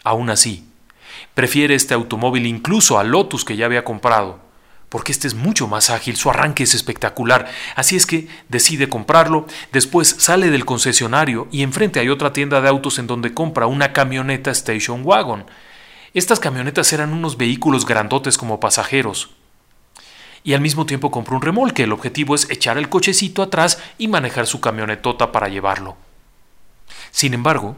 Aún 0.04 0.30
así, 0.30 0.72
Prefiere 1.34 1.74
este 1.74 1.94
automóvil 1.94 2.46
incluso 2.46 2.98
al 2.98 3.10
Lotus 3.10 3.44
que 3.44 3.56
ya 3.56 3.66
había 3.66 3.84
comprado, 3.84 4.40
porque 4.88 5.12
este 5.12 5.26
es 5.26 5.34
mucho 5.34 5.66
más 5.66 5.90
ágil, 5.90 6.16
su 6.16 6.28
arranque 6.30 6.64
es 6.64 6.74
espectacular, 6.74 7.50
así 7.74 7.96
es 7.96 8.06
que 8.06 8.28
decide 8.48 8.88
comprarlo, 8.88 9.46
después 9.72 10.16
sale 10.18 10.50
del 10.50 10.64
concesionario 10.64 11.48
y 11.50 11.62
enfrente 11.62 12.00
hay 12.00 12.10
otra 12.10 12.32
tienda 12.32 12.60
de 12.60 12.68
autos 12.68 12.98
en 12.98 13.06
donde 13.06 13.32
compra 13.32 13.66
una 13.66 13.92
camioneta 13.92 14.50
Station 14.50 15.02
Wagon. 15.04 15.46
Estas 16.14 16.40
camionetas 16.40 16.92
eran 16.92 17.12
unos 17.12 17.36
vehículos 17.36 17.86
grandotes 17.86 18.36
como 18.36 18.60
pasajeros. 18.60 19.30
Y 20.44 20.54
al 20.54 20.60
mismo 20.60 20.84
tiempo 20.84 21.10
compró 21.10 21.36
un 21.36 21.42
remolque, 21.42 21.84
el 21.84 21.92
objetivo 21.92 22.34
es 22.34 22.50
echar 22.50 22.76
el 22.76 22.88
cochecito 22.88 23.42
atrás 23.42 23.82
y 23.96 24.08
manejar 24.08 24.46
su 24.46 24.60
camionetota 24.60 25.32
para 25.32 25.48
llevarlo. 25.48 25.96
Sin 27.12 27.32
embargo, 27.32 27.76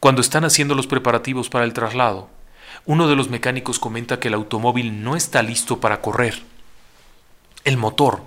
cuando 0.00 0.20
están 0.20 0.44
haciendo 0.44 0.74
los 0.74 0.86
preparativos 0.86 1.48
para 1.48 1.64
el 1.64 1.72
traslado, 1.72 2.30
uno 2.86 3.08
de 3.08 3.16
los 3.16 3.28
mecánicos 3.28 3.78
comenta 3.78 4.20
que 4.20 4.28
el 4.28 4.34
automóvil 4.34 5.02
no 5.02 5.16
está 5.16 5.42
listo 5.42 5.80
para 5.80 6.00
correr. 6.00 6.42
El 7.64 7.76
motor 7.76 8.22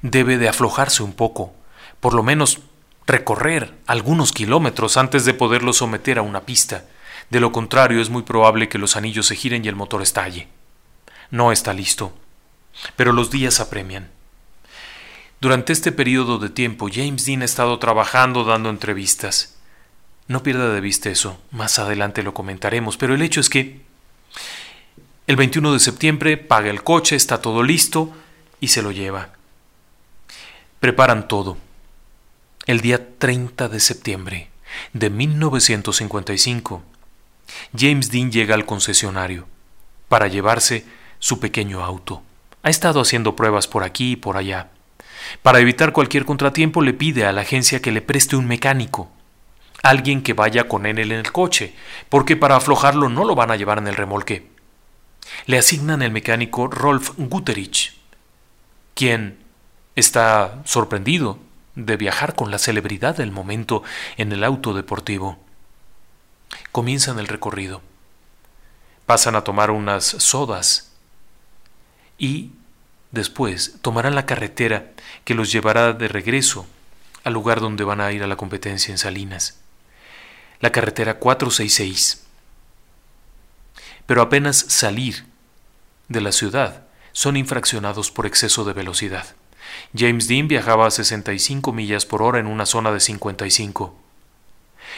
debe 0.00 0.38
de 0.38 0.48
aflojarse 0.48 1.02
un 1.02 1.12
poco, 1.12 1.52
por 2.00 2.14
lo 2.14 2.22
menos 2.22 2.60
recorrer 3.06 3.74
algunos 3.86 4.32
kilómetros 4.32 4.96
antes 4.96 5.24
de 5.24 5.34
poderlo 5.34 5.72
someter 5.72 6.18
a 6.18 6.22
una 6.22 6.42
pista. 6.42 6.84
De 7.30 7.40
lo 7.40 7.52
contrario, 7.52 8.00
es 8.00 8.10
muy 8.10 8.22
probable 8.22 8.68
que 8.68 8.78
los 8.78 8.96
anillos 8.96 9.26
se 9.26 9.36
giren 9.36 9.64
y 9.64 9.68
el 9.68 9.76
motor 9.76 10.02
estalle. 10.02 10.48
No 11.30 11.52
está 11.52 11.72
listo. 11.72 12.12
Pero 12.96 13.12
los 13.12 13.30
días 13.30 13.60
apremian. 13.60 14.10
Durante 15.40 15.72
este 15.72 15.92
periodo 15.92 16.38
de 16.38 16.48
tiempo, 16.48 16.88
James 16.92 17.24
Dean 17.24 17.42
ha 17.42 17.44
estado 17.44 17.78
trabajando 17.78 18.44
dando 18.44 18.70
entrevistas. 18.70 19.56
No 20.26 20.42
pierda 20.42 20.72
de 20.72 20.80
vista 20.80 21.10
eso, 21.10 21.40
más 21.50 21.78
adelante 21.78 22.22
lo 22.22 22.34
comentaremos, 22.34 22.96
pero 22.96 23.14
el 23.14 23.22
hecho 23.22 23.40
es 23.40 23.48
que 23.48 23.80
el 25.26 25.36
21 25.36 25.72
de 25.72 25.78
septiembre 25.78 26.36
paga 26.36 26.70
el 26.70 26.82
coche, 26.82 27.14
está 27.14 27.40
todo 27.40 27.62
listo 27.62 28.12
y 28.60 28.68
se 28.68 28.82
lo 28.82 28.90
lleva. 28.90 29.30
Preparan 30.80 31.28
todo. 31.28 31.56
El 32.66 32.80
día 32.80 33.18
30 33.18 33.68
de 33.68 33.80
septiembre 33.80 34.50
de 34.92 35.10
1955, 35.10 36.82
James 37.76 38.10
Dean 38.10 38.30
llega 38.30 38.54
al 38.54 38.66
concesionario 38.66 39.46
para 40.08 40.28
llevarse 40.28 40.84
su 41.18 41.40
pequeño 41.40 41.84
auto. 41.84 42.22
Ha 42.62 42.70
estado 42.70 43.00
haciendo 43.00 43.36
pruebas 43.36 43.68
por 43.68 43.84
aquí 43.84 44.12
y 44.12 44.16
por 44.16 44.36
allá. 44.36 44.70
Para 45.42 45.60
evitar 45.60 45.92
cualquier 45.92 46.24
contratiempo 46.24 46.82
le 46.82 46.94
pide 46.94 47.24
a 47.26 47.32
la 47.32 47.42
agencia 47.42 47.80
que 47.80 47.92
le 47.92 48.02
preste 48.02 48.36
un 48.36 48.46
mecánico, 48.46 49.10
alguien 49.82 50.22
que 50.22 50.32
vaya 50.32 50.68
con 50.68 50.86
él 50.86 50.98
en 50.98 51.12
el 51.12 51.32
coche, 51.32 51.74
porque 52.08 52.36
para 52.36 52.56
aflojarlo 52.56 53.08
no 53.08 53.24
lo 53.24 53.34
van 53.34 53.50
a 53.50 53.56
llevar 53.56 53.78
en 53.78 53.88
el 53.88 53.96
remolque. 53.96 54.48
Le 55.46 55.58
asignan 55.58 56.02
el 56.02 56.10
mecánico 56.10 56.68
Rolf 56.68 57.12
Guterich, 57.16 57.94
quien 58.94 59.38
está 59.94 60.62
sorprendido 60.64 61.38
de 61.74 61.96
viajar 61.96 62.34
con 62.34 62.50
la 62.50 62.58
celebridad 62.58 63.16
del 63.16 63.30
momento 63.30 63.82
en 64.16 64.32
el 64.32 64.42
auto 64.44 64.74
deportivo. 64.74 65.38
Comienzan 66.72 67.18
el 67.18 67.28
recorrido. 67.28 67.82
Pasan 69.06 69.36
a 69.36 69.44
tomar 69.44 69.70
unas 69.70 70.04
sodas 70.04 70.92
y 72.18 72.52
después 73.10 73.76
tomarán 73.80 74.14
la 74.14 74.26
carretera 74.26 74.90
que 75.24 75.34
los 75.34 75.50
llevará 75.50 75.92
de 75.92 76.08
regreso 76.08 76.66
al 77.24 77.32
lugar 77.32 77.60
donde 77.60 77.84
van 77.84 78.00
a 78.00 78.12
ir 78.12 78.22
a 78.22 78.26
la 78.26 78.36
competencia 78.36 78.92
en 78.92 78.98
Salinas. 78.98 79.60
La 80.60 80.70
carretera 80.70 81.18
466. 81.18 82.24
Pero 84.06 84.22
apenas 84.22 84.56
salir 84.56 85.26
de 86.08 86.20
la 86.20 86.32
ciudad 86.32 86.84
son 87.12 87.36
infraccionados 87.36 88.10
por 88.10 88.26
exceso 88.26 88.64
de 88.64 88.72
velocidad. 88.72 89.36
James 89.96 90.28
Dean 90.28 90.48
viajaba 90.48 90.86
a 90.86 90.90
65 90.90 91.72
millas 91.72 92.06
por 92.06 92.22
hora 92.22 92.38
en 92.38 92.46
una 92.46 92.66
zona 92.66 92.92
de 92.92 93.00
55. 93.00 93.94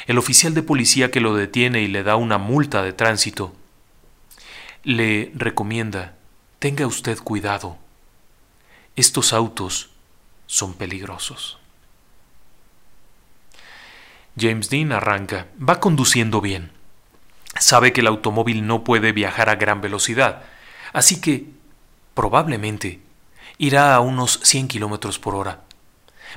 El 0.07 0.19
oficial 0.19 0.55
de 0.55 0.63
policía 0.63 1.11
que 1.11 1.21
lo 1.21 1.35
detiene 1.35 1.83
y 1.83 1.89
le 1.89 2.03
da 2.03 2.17
una 2.17 2.39
multa 2.39 2.83
de 2.83 2.93
tránsito 2.93 3.55
le 4.83 5.31
recomienda, 5.35 6.17
tenga 6.59 6.87
usted 6.87 7.19
cuidado, 7.19 7.77
estos 8.97 9.33
autos 9.33 9.91
son 10.47 10.75
peligrosos. 10.75 11.59
James 14.39 14.71
Dean 14.71 14.93
arranca, 14.93 15.49
va 15.61 15.81
conduciendo 15.81 16.41
bien. 16.41 16.73
Sabe 17.59 17.93
que 17.93 18.01
el 18.01 18.07
automóvil 18.07 18.67
no 18.67 18.85
puede 18.85 19.13
viajar 19.13 19.49
a 19.49 19.57
gran 19.57 19.81
velocidad, 19.81 20.45
así 20.93 21.21
que 21.21 21.47
probablemente 22.15 23.01
irá 23.59 23.95
a 23.95 24.01
unos 24.01 24.41
100 24.43 24.69
kilómetros 24.69 25.19
por 25.19 25.35
hora. 25.35 25.61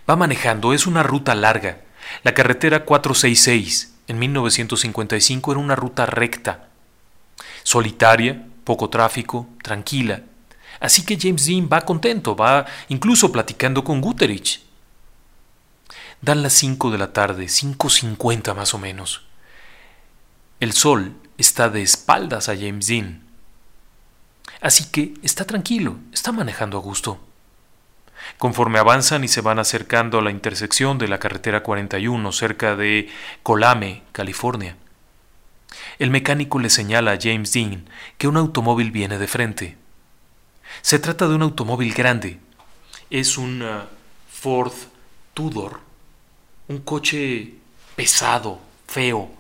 Va 0.10 0.16
manejando, 0.16 0.74
es 0.74 0.86
una 0.86 1.04
ruta 1.04 1.36
larga. 1.36 1.82
La 2.24 2.34
carretera 2.34 2.86
466 2.86 3.94
en 4.08 4.20
1955 4.20 5.52
era 5.52 5.60
una 5.60 5.76
ruta 5.76 6.06
recta, 6.06 6.70
solitaria, 7.64 8.46
poco 8.64 8.90
tráfico, 8.90 9.48
tranquila. 9.62 10.24
Así 10.80 11.06
que 11.06 11.18
James 11.20 11.46
Dean 11.46 11.70
va 11.72 11.82
contento, 11.82 12.36
va 12.36 12.66
incluso 12.90 13.32
platicando 13.32 13.84
con 13.84 14.02
Guterich. 14.02 14.62
Dan 16.22 16.44
las 16.44 16.54
5 16.54 16.92
de 16.92 16.98
la 16.98 17.14
tarde, 17.14 17.46
5.50 17.46 18.56
más 18.56 18.74
o 18.74 18.78
menos. 18.78 19.24
El 20.60 20.72
sol 20.72 21.16
está 21.38 21.70
de 21.70 21.82
espaldas 21.82 22.48
a 22.48 22.56
James 22.56 22.88
Dean. 22.88 23.24
Así 24.62 24.86
que 24.86 25.14
está 25.22 25.46
tranquilo, 25.46 25.98
está 26.14 26.32
manejando 26.32 26.78
a 26.78 26.82
gusto. 26.82 27.20
Conforme 28.38 28.80
avanzan 28.80 29.24
y 29.24 29.28
se 29.28 29.42
van 29.42 29.60
acercando 29.60 30.20
a 30.20 30.22
la 30.22 30.32
intersección 30.32 30.98
de 30.98 31.08
la 31.08 31.20
carretera 31.20 31.64
41 31.64 32.32
cerca 32.32 32.76
de 32.76 33.10
Colame, 33.44 34.04
California, 34.12 34.76
el 36.00 36.10
mecánico 36.10 36.60
le 36.60 36.70
señala 36.70 37.12
a 37.14 37.20
James 37.22 37.52
Dean 37.54 37.90
que 38.18 38.28
un 38.28 38.38
automóvil 38.38 38.92
viene 38.92 39.18
de 39.18 39.28
frente. 39.28 39.78
Se 40.82 41.00
trata 41.00 41.28
de 41.28 41.36
un 41.36 41.42
automóvil 41.42 41.94
grande. 41.94 42.40
Es 43.10 43.38
un 43.38 43.62
uh, 43.62 43.82
Ford 44.32 44.74
Tudor, 45.34 45.80
un 46.68 46.80
coche 46.80 47.54
pesado, 47.96 48.60
feo. 48.88 49.32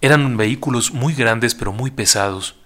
Eran 0.00 0.36
vehículos 0.36 0.92
muy 0.92 1.14
grandes 1.14 1.54
pero 1.54 1.72
muy 1.72 1.90
pesados. 1.90 2.56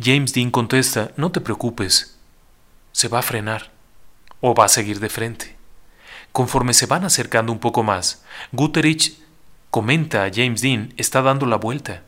James 0.00 0.32
Dean 0.32 0.50
contesta, 0.50 1.10
no 1.16 1.32
te 1.32 1.40
preocupes, 1.40 2.17
se 2.98 3.06
va 3.06 3.20
a 3.20 3.22
frenar 3.22 3.70
o 4.40 4.56
va 4.56 4.64
a 4.64 4.68
seguir 4.68 4.98
de 4.98 5.08
frente. 5.08 5.54
Conforme 6.32 6.74
se 6.74 6.86
van 6.86 7.04
acercando 7.04 7.52
un 7.52 7.60
poco 7.60 7.84
más, 7.84 8.24
Guterich 8.50 9.16
comenta 9.70 10.24
a 10.24 10.30
James 10.34 10.62
Dean 10.62 10.94
está 10.96 11.22
dando 11.22 11.46
la 11.46 11.58
vuelta. 11.58 12.02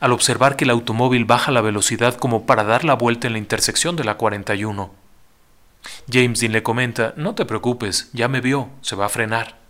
Al 0.00 0.10
observar 0.10 0.56
que 0.56 0.64
el 0.64 0.70
automóvil 0.70 1.24
baja 1.24 1.52
la 1.52 1.60
velocidad 1.60 2.16
como 2.16 2.46
para 2.46 2.64
dar 2.64 2.84
la 2.84 2.94
vuelta 2.94 3.28
en 3.28 3.34
la 3.34 3.38
intersección 3.38 3.94
de 3.94 4.02
la 4.02 4.16
41. 4.16 4.92
James 6.10 6.40
Dean 6.40 6.50
le 6.50 6.64
comenta, 6.64 7.14
no 7.16 7.36
te 7.36 7.44
preocupes, 7.44 8.10
ya 8.12 8.26
me 8.26 8.40
vio, 8.40 8.70
se 8.80 8.96
va 8.96 9.06
a 9.06 9.08
frenar. 9.08 9.61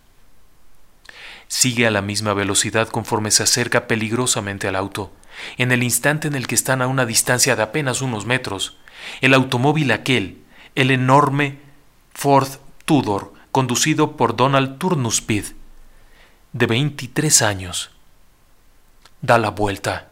Sigue 1.47 1.87
a 1.87 1.91
la 1.91 2.01
misma 2.01 2.33
velocidad 2.33 2.89
conforme 2.89 3.31
se 3.31 3.43
acerca 3.43 3.87
peligrosamente 3.87 4.67
al 4.67 4.75
auto. 4.75 5.11
En 5.57 5.71
el 5.71 5.83
instante 5.83 6.27
en 6.27 6.35
el 6.35 6.47
que 6.47 6.55
están 6.55 6.81
a 6.81 6.87
una 6.87 7.05
distancia 7.05 7.55
de 7.55 7.63
apenas 7.63 8.01
unos 8.01 8.25
metros, 8.25 8.77
el 9.21 9.33
automóvil 9.33 9.91
aquel, 9.91 10.43
el 10.75 10.91
enorme 10.91 11.59
Ford 12.13 12.49
Tudor, 12.85 13.33
conducido 13.51 14.17
por 14.17 14.35
Donald 14.35 14.77
Turnuspid, 14.77 15.45
de 16.53 16.65
23 16.67 17.41
años, 17.41 17.91
da 19.21 19.37
la 19.37 19.49
vuelta. 19.49 20.11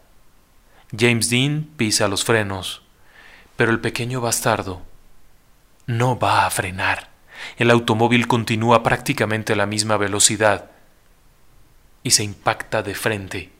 James 0.96 1.30
Dean 1.30 1.68
pisa 1.76 2.08
los 2.08 2.24
frenos, 2.24 2.82
pero 3.56 3.70
el 3.70 3.80
pequeño 3.80 4.20
bastardo 4.20 4.82
no 5.86 6.18
va 6.18 6.46
a 6.46 6.50
frenar. 6.50 7.10
El 7.56 7.70
automóvil 7.70 8.26
continúa 8.26 8.82
prácticamente 8.82 9.52
a 9.52 9.56
la 9.56 9.66
misma 9.66 9.96
velocidad 9.96 10.71
y 12.02 12.10
se 12.10 12.24
impacta 12.24 12.82
de 12.82 12.94
frente 12.94 13.50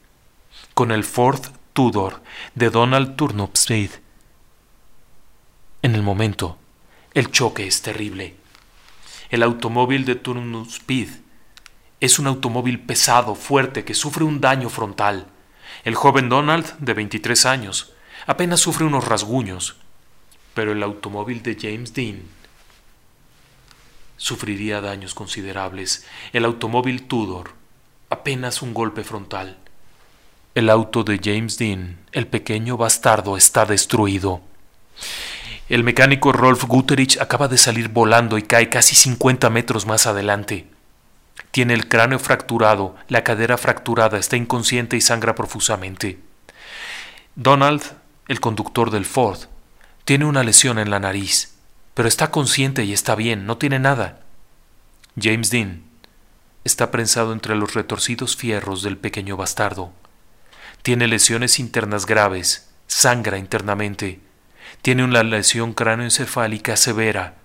con 0.74 0.90
el 0.90 1.04
Ford 1.04 1.40
Tudor 1.72 2.22
de 2.54 2.70
Donald 2.70 3.16
Turnipseed. 3.16 3.90
En 5.82 5.94
el 5.94 6.02
momento, 6.02 6.58
el 7.14 7.30
choque 7.30 7.66
es 7.66 7.82
terrible. 7.82 8.36
El 9.30 9.42
automóvil 9.42 10.04
de 10.04 10.14
Turnipseed 10.14 11.08
es 12.00 12.18
un 12.18 12.26
automóvil 12.26 12.80
pesado, 12.80 13.34
fuerte, 13.34 13.84
que 13.84 13.94
sufre 13.94 14.24
un 14.24 14.40
daño 14.40 14.68
frontal. 14.68 15.28
El 15.84 15.94
joven 15.94 16.28
Donald, 16.28 16.76
de 16.78 16.94
23 16.94 17.46
años, 17.46 17.92
apenas 18.26 18.60
sufre 18.60 18.84
unos 18.84 19.06
rasguños, 19.06 19.76
pero 20.54 20.72
el 20.72 20.82
automóvil 20.82 21.42
de 21.42 21.56
James 21.60 21.94
Dean 21.94 22.22
sufriría 24.16 24.80
daños 24.80 25.14
considerables. 25.14 26.06
El 26.32 26.44
automóvil 26.44 27.04
Tudor, 27.04 27.54
apenas 28.12 28.62
un 28.62 28.74
golpe 28.74 29.04
frontal. 29.04 29.56
El 30.54 30.68
auto 30.68 31.02
de 31.02 31.18
James 31.22 31.56
Dean, 31.56 31.98
el 32.12 32.26
pequeño 32.26 32.76
bastardo, 32.76 33.36
está 33.36 33.64
destruido. 33.64 34.42
El 35.68 35.82
mecánico 35.82 36.32
Rolf 36.32 36.64
Guterich 36.64 37.18
acaba 37.20 37.48
de 37.48 37.56
salir 37.56 37.88
volando 37.88 38.36
y 38.36 38.42
cae 38.42 38.68
casi 38.68 38.94
50 38.94 39.48
metros 39.48 39.86
más 39.86 40.06
adelante. 40.06 40.66
Tiene 41.50 41.72
el 41.72 41.88
cráneo 41.88 42.18
fracturado, 42.18 42.96
la 43.08 43.24
cadera 43.24 43.56
fracturada, 43.56 44.18
está 44.18 44.36
inconsciente 44.36 44.96
y 44.96 45.00
sangra 45.00 45.34
profusamente. 45.34 46.18
Donald, 47.34 47.82
el 48.28 48.40
conductor 48.40 48.90
del 48.90 49.06
Ford, 49.06 49.40
tiene 50.04 50.26
una 50.26 50.42
lesión 50.42 50.78
en 50.78 50.90
la 50.90 51.00
nariz, 51.00 51.54
pero 51.94 52.08
está 52.08 52.30
consciente 52.30 52.84
y 52.84 52.92
está 52.92 53.14
bien, 53.14 53.46
no 53.46 53.56
tiene 53.56 53.78
nada. 53.78 54.20
James 55.18 55.50
Dean 55.50 55.91
está 56.64 56.90
prensado 56.90 57.32
entre 57.32 57.54
los 57.54 57.74
retorcidos 57.74 58.36
fierros 58.36 58.82
del 58.82 58.96
pequeño 58.96 59.36
bastardo. 59.36 59.92
Tiene 60.82 61.06
lesiones 61.06 61.58
internas 61.58 62.06
graves, 62.06 62.70
sangra 62.86 63.38
internamente, 63.38 64.20
tiene 64.82 65.04
una 65.04 65.22
lesión 65.22 65.74
cráneoencefálica 65.74 66.76
severa, 66.76 67.36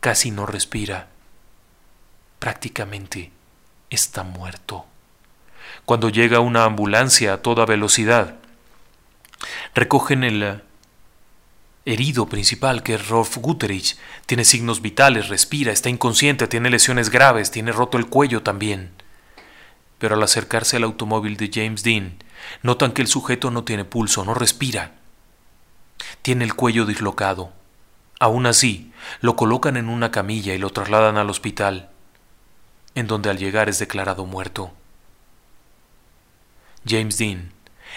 casi 0.00 0.30
no 0.30 0.46
respira, 0.46 1.08
prácticamente 2.38 3.30
está 3.90 4.22
muerto. 4.22 4.86
Cuando 5.84 6.08
llega 6.08 6.40
una 6.40 6.64
ambulancia 6.64 7.34
a 7.34 7.42
toda 7.42 7.64
velocidad, 7.66 8.36
recogen 9.74 10.24
el 10.24 10.62
herido 11.86 12.26
principal, 12.28 12.82
que 12.82 12.94
es 12.94 13.08
Rolf 13.08 13.38
Guterich. 13.38 13.96
Tiene 14.26 14.44
signos 14.44 14.82
vitales, 14.82 15.28
respira, 15.28 15.72
está 15.72 15.88
inconsciente, 15.88 16.46
tiene 16.46 16.68
lesiones 16.68 17.08
graves, 17.08 17.50
tiene 17.50 17.72
roto 17.72 17.96
el 17.96 18.06
cuello 18.06 18.42
también 18.42 18.90
pero 19.98 20.14
al 20.14 20.22
acercarse 20.22 20.76
al 20.76 20.84
automóvil 20.84 21.36
de 21.36 21.50
James 21.52 21.82
Dean, 21.82 22.16
notan 22.62 22.92
que 22.92 23.02
el 23.02 23.08
sujeto 23.08 23.50
no 23.50 23.64
tiene 23.64 23.84
pulso, 23.84 24.24
no 24.24 24.34
respira. 24.34 24.92
Tiene 26.22 26.44
el 26.44 26.54
cuello 26.54 26.84
dislocado. 26.84 27.52
Aún 28.20 28.46
así, 28.46 28.92
lo 29.20 29.36
colocan 29.36 29.76
en 29.76 29.88
una 29.88 30.10
camilla 30.10 30.54
y 30.54 30.58
lo 30.58 30.70
trasladan 30.70 31.16
al 31.16 31.30
hospital, 31.30 31.90
en 32.94 33.06
donde 33.06 33.30
al 33.30 33.38
llegar 33.38 33.68
es 33.68 33.78
declarado 33.78 34.26
muerto. 34.26 34.72
James 36.86 37.18
Dean, 37.18 37.52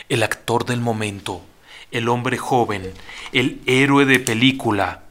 el 0.08 0.24
actor 0.24 0.66
del 0.66 0.80
momento, 0.80 1.44
el 1.92 2.10
hombre 2.10 2.38
joven, 2.38 2.94
el 3.32 3.62
héroe 3.66 4.06
de 4.06 4.20
película, 4.20 5.04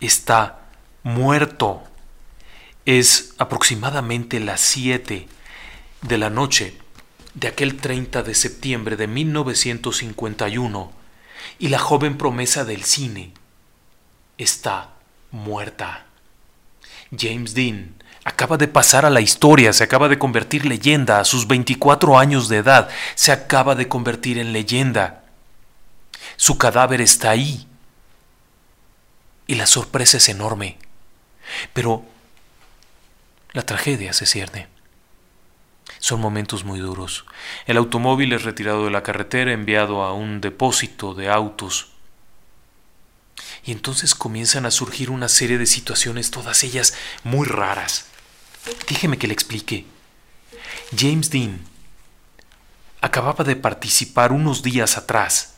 está 0.00 0.60
muerto. 1.02 1.82
Es 2.84 3.34
aproximadamente 3.38 4.40
las 4.40 4.60
siete 4.60 5.28
de 6.02 6.18
la 6.18 6.30
noche 6.30 6.76
de 7.34 7.48
aquel 7.48 7.76
30 7.76 8.22
de 8.22 8.34
septiembre 8.34 8.96
de 8.96 9.06
1951 9.06 10.92
y 11.58 11.68
la 11.68 11.78
joven 11.78 12.16
promesa 12.16 12.64
del 12.64 12.84
cine 12.84 13.32
está 14.38 14.90
muerta. 15.30 16.06
James 17.16 17.54
Dean 17.54 17.94
acaba 18.24 18.56
de 18.56 18.68
pasar 18.68 19.04
a 19.06 19.10
la 19.10 19.20
historia, 19.20 19.72
se 19.72 19.84
acaba 19.84 20.08
de 20.08 20.18
convertir 20.18 20.66
leyenda 20.66 21.20
a 21.20 21.24
sus 21.24 21.46
24 21.46 22.18
años 22.18 22.48
de 22.48 22.56
edad, 22.58 22.88
se 23.14 23.32
acaba 23.32 23.74
de 23.74 23.86
convertir 23.86 24.38
en 24.38 24.52
leyenda. 24.52 25.25
Su 26.36 26.58
cadáver 26.58 27.00
está 27.00 27.30
ahí. 27.30 27.66
Y 29.46 29.54
la 29.54 29.66
sorpresa 29.66 30.16
es 30.16 30.28
enorme. 30.28 30.78
Pero 31.72 32.04
la 33.52 33.64
tragedia 33.64 34.12
se 34.12 34.26
cierne. 34.26 34.68
Son 35.98 36.20
momentos 36.20 36.64
muy 36.64 36.78
duros. 36.78 37.24
El 37.66 37.76
automóvil 37.78 38.32
es 38.32 38.44
retirado 38.44 38.84
de 38.84 38.90
la 38.90 39.02
carretera, 39.02 39.52
enviado 39.52 40.02
a 40.02 40.12
un 40.12 40.40
depósito 40.40 41.14
de 41.14 41.30
autos. 41.30 41.88
Y 43.64 43.72
entonces 43.72 44.14
comienzan 44.14 44.66
a 44.66 44.70
surgir 44.70 45.10
una 45.10 45.28
serie 45.28 45.58
de 45.58 45.66
situaciones, 45.66 46.30
todas 46.30 46.62
ellas 46.62 46.94
muy 47.24 47.46
raras. 47.46 48.06
Déjeme 48.88 49.18
que 49.18 49.26
le 49.26 49.32
explique. 49.32 49.86
James 50.96 51.30
Dean 51.30 51.60
acababa 53.00 53.44
de 53.44 53.56
participar 53.56 54.32
unos 54.32 54.62
días 54.62 54.96
atrás 54.96 55.55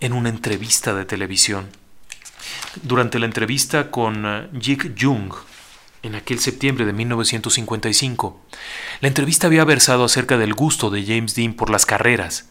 en 0.00 0.12
una 0.12 0.28
entrevista 0.28 0.94
de 0.94 1.04
televisión. 1.04 1.68
Durante 2.82 3.18
la 3.18 3.26
entrevista 3.26 3.90
con 3.90 4.24
eh, 4.26 4.48
Jig 4.60 4.94
Jung, 5.00 5.32
en 6.02 6.14
aquel 6.14 6.38
septiembre 6.38 6.84
de 6.84 6.92
1955, 6.92 8.40
la 9.00 9.08
entrevista 9.08 9.46
había 9.46 9.64
versado 9.64 10.04
acerca 10.04 10.36
del 10.36 10.54
gusto 10.54 10.90
de 10.90 11.04
James 11.04 11.34
Dean 11.34 11.54
por 11.54 11.70
las 11.70 11.86
carreras. 11.86 12.50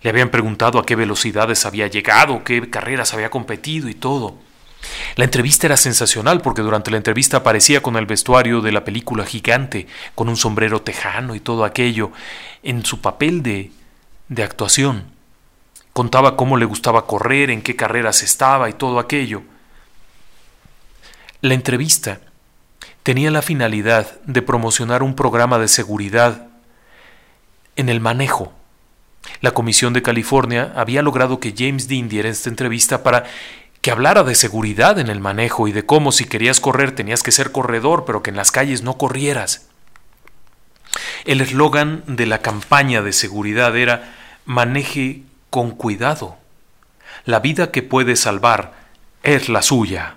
Le 0.00 0.10
habían 0.10 0.30
preguntado 0.30 0.78
a 0.78 0.86
qué 0.86 0.96
velocidades 0.96 1.66
había 1.66 1.88
llegado, 1.88 2.44
qué 2.44 2.70
carreras 2.70 3.12
había 3.12 3.30
competido 3.30 3.88
y 3.88 3.94
todo. 3.94 4.38
La 5.16 5.24
entrevista 5.24 5.66
era 5.66 5.76
sensacional 5.76 6.40
porque 6.40 6.62
durante 6.62 6.90
la 6.90 6.96
entrevista 6.96 7.38
aparecía 7.38 7.82
con 7.82 7.96
el 7.96 8.06
vestuario 8.06 8.60
de 8.60 8.72
la 8.72 8.84
película 8.84 9.26
gigante, 9.26 9.86
con 10.14 10.28
un 10.28 10.36
sombrero 10.36 10.82
tejano 10.82 11.34
y 11.34 11.40
todo 11.40 11.64
aquello, 11.64 12.12
en 12.62 12.84
su 12.84 13.00
papel 13.00 13.42
de, 13.42 13.72
de 14.28 14.42
actuación. 14.42 15.17
Contaba 15.98 16.36
cómo 16.36 16.56
le 16.56 16.64
gustaba 16.64 17.06
correr, 17.06 17.50
en 17.50 17.60
qué 17.60 17.74
carreras 17.74 18.22
estaba 18.22 18.70
y 18.70 18.72
todo 18.72 19.00
aquello. 19.00 19.42
La 21.40 21.54
entrevista 21.54 22.20
tenía 23.02 23.32
la 23.32 23.42
finalidad 23.42 24.20
de 24.22 24.40
promocionar 24.40 25.02
un 25.02 25.16
programa 25.16 25.58
de 25.58 25.66
seguridad 25.66 26.46
en 27.74 27.88
el 27.88 27.98
manejo. 27.98 28.52
La 29.40 29.50
Comisión 29.50 29.92
de 29.92 30.02
California 30.02 30.72
había 30.76 31.02
logrado 31.02 31.40
que 31.40 31.52
James 31.58 31.88
Dean 31.88 32.08
diera 32.08 32.28
esta 32.28 32.48
entrevista 32.48 33.02
para 33.02 33.24
que 33.80 33.90
hablara 33.90 34.22
de 34.22 34.36
seguridad 34.36 35.00
en 35.00 35.08
el 35.08 35.18
manejo 35.18 35.66
y 35.66 35.72
de 35.72 35.84
cómo 35.84 36.12
si 36.12 36.26
querías 36.26 36.60
correr 36.60 36.92
tenías 36.92 37.24
que 37.24 37.32
ser 37.32 37.50
corredor, 37.50 38.04
pero 38.04 38.22
que 38.22 38.30
en 38.30 38.36
las 38.36 38.52
calles 38.52 38.84
no 38.84 38.98
corrieras. 38.98 39.66
El 41.24 41.40
eslogan 41.40 42.04
de 42.06 42.26
la 42.26 42.38
campaña 42.38 43.02
de 43.02 43.12
seguridad 43.12 43.76
era 43.76 44.14
maneje 44.44 45.24
con 45.50 45.72
cuidado. 45.72 46.38
La 47.24 47.40
vida 47.40 47.70
que 47.70 47.82
puede 47.82 48.16
salvar 48.16 48.74
es 49.22 49.48
la 49.48 49.62
suya. 49.62 50.16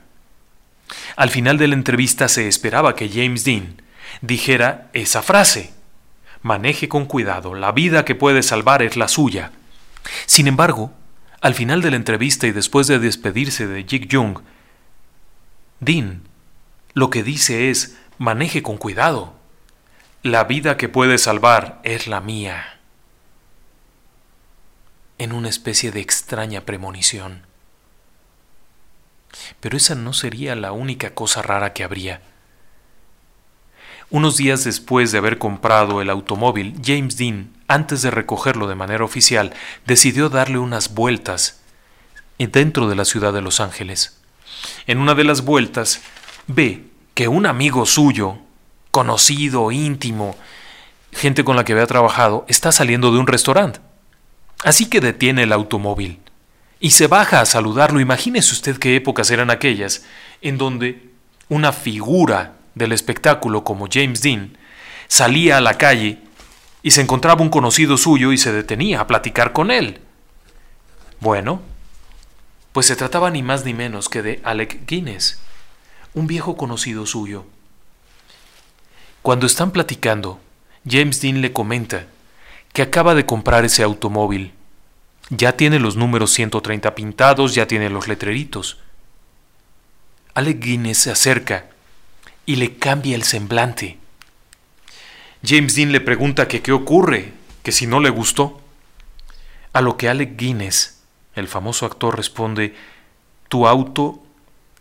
Al 1.16 1.30
final 1.30 1.58
de 1.58 1.68
la 1.68 1.76
entrevista 1.76 2.28
se 2.28 2.48
esperaba 2.48 2.96
que 2.96 3.10
James 3.10 3.44
Dean 3.44 3.82
dijera 4.22 4.90
esa 4.94 5.22
frase. 5.22 5.74
Maneje 6.42 6.90
con 6.90 7.06
cuidado, 7.06 7.54
la 7.54 7.72
vida 7.72 8.04
que 8.04 8.16
puede 8.16 8.44
salvar 8.44 8.82
es 8.82 8.98
la 8.98 9.08
suya. 9.08 9.52
Sin 10.26 10.48
embargo, 10.48 10.92
al 11.40 11.54
final 11.54 11.82
de 11.82 11.92
la 11.92 11.98
entrevista 11.98 12.48
y 12.48 12.52
después 12.52 12.88
de 12.88 13.00
despedirse 13.00 13.68
de 13.68 13.84
Jig 13.84 14.08
Jung, 14.12 14.40
Dean 15.80 16.24
lo 16.94 17.10
que 17.10 17.24
dice 17.24 17.70
es, 17.70 17.98
maneje 18.18 18.62
con 18.62 18.78
cuidado. 18.78 19.34
La 20.24 20.44
vida 20.44 20.78
que 20.78 20.90
puede 20.90 21.18
salvar 21.18 21.80
es 21.84 22.08
la 22.08 22.20
mía. 22.22 22.81
En 25.22 25.34
una 25.34 25.50
especie 25.50 25.92
de 25.92 26.00
extraña 26.00 26.62
premonición. 26.62 27.44
Pero 29.60 29.78
esa 29.78 29.94
no 29.94 30.14
sería 30.14 30.56
la 30.56 30.72
única 30.72 31.14
cosa 31.14 31.44
rara 31.44 31.74
que 31.74 31.84
habría. 31.84 32.24
Unos 34.10 34.38
días 34.38 34.64
después 34.64 35.12
de 35.12 35.20
haber 35.20 35.38
comprado 35.38 36.02
el 36.02 36.10
automóvil, 36.10 36.74
James 36.84 37.18
Dean, 37.18 37.54
antes 37.68 38.02
de 38.02 38.10
recogerlo 38.10 38.66
de 38.66 38.74
manera 38.74 39.06
oficial, 39.06 39.54
decidió 39.86 40.28
darle 40.28 40.58
unas 40.58 40.96
vueltas 40.96 41.62
dentro 42.40 42.90
de 42.90 42.96
la 42.96 43.06
ciudad 43.06 43.32
de 43.32 43.44
Los 43.44 43.60
Ángeles. 43.60 44.20
En 44.88 44.98
una 44.98 45.14
de 45.14 45.24
las 45.24 45.46
vueltas, 45.46 46.02
ve 46.48 46.88
que 47.14 47.28
un 47.28 47.46
amigo 47.46 47.86
suyo, 47.86 48.40
conocido, 48.90 49.72
íntimo, 49.72 50.36
gente 51.12 51.44
con 51.44 51.56
la 51.56 51.64
que 51.64 51.74
había 51.74 51.86
trabajado, 51.86 52.44
está 52.48 52.72
saliendo 52.72 53.12
de 53.12 53.20
un 53.20 53.28
restaurante. 53.28 53.82
Así 54.64 54.86
que 54.86 55.02
detiene 55.02 55.44
el 55.44 55.54
automóvil 55.54 56.20
y 56.80 56.92
se 56.92 57.08
baja 57.08 57.42
a 57.42 57.46
saludarlo. 57.46 58.00
Imagínese 58.00 58.54
usted 58.54 58.78
qué 58.78 58.96
épocas 58.96 59.32
eran 59.32 59.50
aquellas 59.50 60.04
en 60.42 60.58
donde 60.58 61.10
una 61.50 61.74
figura 61.74 62.56
del 62.76 62.92
espectáculo 62.92 63.64
como 63.64 63.88
James 63.92 64.22
Dean 64.22 64.58
salía 65.08 65.58
a 65.58 65.62
la 65.62 65.78
calle 65.78 66.20
y 66.84 66.92
se 66.92 67.02
encontraba 67.02 67.42
un 67.42 67.50
conocido 67.50 67.98
suyo 67.98 68.32
y 68.32 68.38
se 68.38 68.52
detenía 68.52 69.02
a 69.02 69.08
platicar 69.08 69.52
con 69.52 69.72
él. 69.72 70.00
Bueno, 71.20 71.62
pues 72.72 72.86
se 72.86 72.96
trataba 72.96 73.30
ni 73.30 73.44
más 73.44 73.66
ni 73.66 73.74
menos 73.74 74.10
que 74.10 74.22
de 74.22 74.42
Alec 74.44 74.88
Guinness, 74.88 75.40
un 76.14 76.28
viejo 76.28 76.56
conocido 76.56 77.06
suyo. 77.06 77.46
Cuando 79.22 79.46
están 79.46 79.72
platicando, 79.72 80.40
James 80.90 81.22
Dean 81.22 81.42
le 81.42 81.54
comenta 81.54 82.08
que 82.74 82.82
acaba 82.82 83.16
de 83.16 83.26
comprar 83.26 83.66
ese 83.66 83.84
automóvil. 83.84 84.54
Ya 85.30 85.56
tiene 85.56 85.80
los 85.80 85.96
números 85.96 86.32
130 86.32 86.94
pintados, 86.96 87.56
ya 87.56 87.68
tiene 87.68 87.90
los 87.90 88.08
letreritos. 88.08 88.80
Alec 90.34 90.64
Guinness 90.64 90.98
se 90.98 91.12
acerca 91.12 91.68
y 92.46 92.56
le 92.58 92.78
cambia 92.78 93.16
el 93.16 93.24
semblante. 93.24 93.98
James 95.44 95.76
Dean 95.76 95.92
le 95.92 96.02
pregunta 96.02 96.48
que 96.48 96.62
qué 96.62 96.72
ocurre, 96.72 97.34
que 97.64 97.72
si 97.72 97.88
no 97.88 98.00
le 98.00 98.10
gustó. 98.10 98.62
A 99.74 99.82
lo 99.82 99.98
que 99.98 100.10
Alec 100.10 100.38
Guinness, 100.38 101.02
el 101.36 101.48
famoso 101.48 101.86
actor, 101.86 102.16
responde, 102.16 102.76
Tu 103.48 103.68
auto 103.68 104.22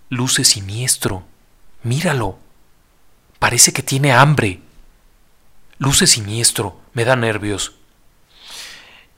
luce 0.09 0.44
siniestro. 0.44 1.24
Míralo. 1.83 2.38
Parece 3.38 3.72
que 3.72 3.83
tiene 3.83 4.12
hambre. 4.12 4.61
Luce 5.79 6.07
siniestro. 6.07 6.81
Me 6.92 7.05
da 7.05 7.16
nervios. 7.16 7.80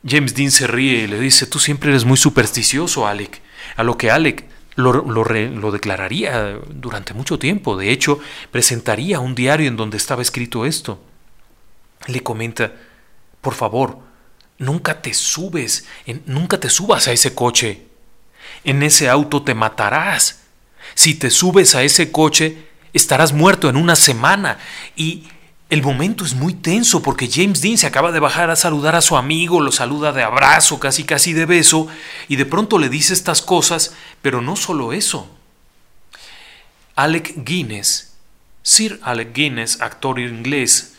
James 0.06 0.34
Dean 0.34 0.50
se 0.50 0.66
ríe 0.66 1.04
y 1.04 1.06
le 1.06 1.18
dice, 1.18 1.46
Tú 1.46 1.58
siempre 1.58 1.90
eres 1.90 2.04
muy 2.04 2.16
supersticioso, 2.16 3.06
Alec. 3.06 3.40
A 3.76 3.82
lo 3.82 3.96
que 3.96 4.10
Alec 4.10 4.44
lo, 4.74 5.70
declararía 5.72 6.58
durante 6.68 7.14
mucho 7.14 7.38
tiempo. 7.38 7.76
De 7.76 7.90
hecho, 7.90 8.18
presentaría 8.50 9.20
un 9.20 9.34
diario 9.34 9.68
en 9.68 9.76
donde 9.76 9.96
estaba 9.96 10.22
escrito 10.22 10.66
esto. 10.66 11.02
Le 12.06 12.22
comenta, 12.22 12.72
por 13.40 13.54
favor, 13.54 13.98
nunca 14.58 15.02
te 15.02 15.14
subes, 15.14 15.86
nunca 16.26 16.58
te 16.58 16.68
subas 16.68 17.08
a 17.08 17.12
ese 17.12 17.34
coche. 17.34 17.86
En 18.64 18.82
ese 18.82 19.08
auto 19.08 19.42
te 19.42 19.54
matarás. 19.54 20.42
Si 20.94 21.14
te 21.14 21.30
subes 21.30 21.74
a 21.74 21.82
ese 21.82 22.10
coche, 22.10 22.66
estarás 22.92 23.32
muerto 23.32 23.68
en 23.68 23.76
una 23.76 23.96
semana. 23.96 24.58
Y 24.96 25.28
el 25.72 25.80
momento 25.80 26.26
es 26.26 26.34
muy 26.34 26.52
tenso 26.52 27.00
porque 27.00 27.30
James 27.32 27.62
Dean 27.62 27.78
se 27.78 27.86
acaba 27.86 28.12
de 28.12 28.20
bajar 28.20 28.50
a 28.50 28.56
saludar 28.56 28.94
a 28.94 29.00
su 29.00 29.16
amigo, 29.16 29.58
lo 29.58 29.72
saluda 29.72 30.12
de 30.12 30.22
abrazo, 30.22 30.78
casi 30.78 31.04
casi 31.04 31.32
de 31.32 31.46
beso, 31.46 31.88
y 32.28 32.36
de 32.36 32.44
pronto 32.44 32.78
le 32.78 32.90
dice 32.90 33.14
estas 33.14 33.40
cosas, 33.40 33.94
pero 34.20 34.42
no 34.42 34.54
solo 34.54 34.92
eso. 34.92 35.34
Alec 36.94 37.32
Guinness, 37.42 38.12
Sir 38.62 39.00
Alec 39.02 39.32
Guinness, 39.34 39.80
actor 39.80 40.20
inglés, 40.20 40.96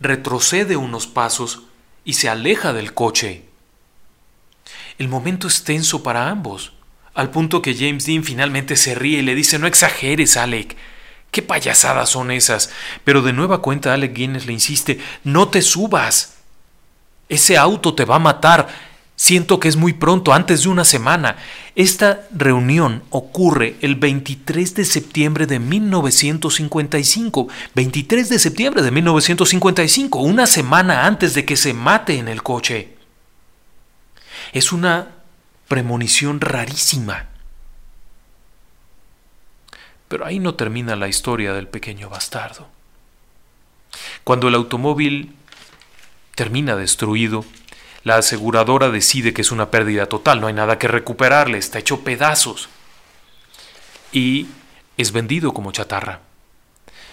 retrocede 0.00 0.76
unos 0.76 1.06
pasos 1.06 1.62
y 2.04 2.14
se 2.14 2.28
aleja 2.28 2.72
del 2.72 2.94
coche. 2.94 3.44
El 4.98 5.06
momento 5.06 5.46
es 5.46 5.62
tenso 5.62 6.02
para 6.02 6.30
ambos, 6.30 6.72
al 7.14 7.30
punto 7.30 7.62
que 7.62 7.76
James 7.76 8.06
Dean 8.06 8.24
finalmente 8.24 8.74
se 8.74 8.96
ríe 8.96 9.20
y 9.20 9.22
le 9.22 9.36
dice, 9.36 9.60
no 9.60 9.68
exageres, 9.68 10.36
Alec, 10.36 10.76
¿Qué 11.30 11.42
payasadas 11.42 12.08
son 12.08 12.30
esas? 12.30 12.70
Pero 13.04 13.22
de 13.22 13.32
nueva 13.32 13.62
cuenta 13.62 13.92
Alec 13.92 14.14
Guinness 14.14 14.46
le 14.46 14.52
insiste, 14.52 14.98
no 15.22 15.48
te 15.48 15.62
subas. 15.62 16.34
Ese 17.28 17.56
auto 17.56 17.94
te 17.94 18.04
va 18.04 18.16
a 18.16 18.20
matar. 18.20 18.90
Siento 19.14 19.60
que 19.60 19.68
es 19.68 19.76
muy 19.76 19.92
pronto, 19.92 20.32
antes 20.32 20.62
de 20.62 20.70
una 20.70 20.84
semana. 20.84 21.36
Esta 21.76 22.26
reunión 22.34 23.04
ocurre 23.10 23.76
el 23.82 23.94
23 23.94 24.74
de 24.74 24.84
septiembre 24.84 25.46
de 25.46 25.60
1955. 25.60 27.48
23 27.74 28.28
de 28.28 28.38
septiembre 28.38 28.82
de 28.82 28.90
1955, 28.90 30.18
una 30.20 30.46
semana 30.46 31.06
antes 31.06 31.34
de 31.34 31.44
que 31.44 31.56
se 31.56 31.74
mate 31.74 32.18
en 32.18 32.28
el 32.28 32.42
coche. 32.42 32.96
Es 34.52 34.72
una 34.72 35.08
premonición 35.68 36.40
rarísima. 36.40 37.29
Pero 40.10 40.26
ahí 40.26 40.40
no 40.40 40.56
termina 40.56 40.96
la 40.96 41.06
historia 41.06 41.52
del 41.52 41.68
pequeño 41.68 42.10
bastardo. 42.10 42.66
Cuando 44.24 44.48
el 44.48 44.56
automóvil 44.56 45.36
termina 46.34 46.74
destruido, 46.74 47.44
La 48.02 48.16
aseguradora 48.16 48.88
decide 48.88 49.34
que 49.34 49.42
es 49.42 49.52
una 49.52 49.70
pérdida 49.70 50.06
total, 50.06 50.40
no 50.40 50.46
hay 50.46 50.54
nada 50.54 50.78
que 50.78 50.88
recuperarle, 50.88 51.58
está 51.58 51.78
hecho 51.78 52.00
pedazos. 52.00 52.70
Y 54.10 54.46
es 54.96 55.12
vendido 55.12 55.52
como 55.52 55.70
chatarra. 55.70 56.20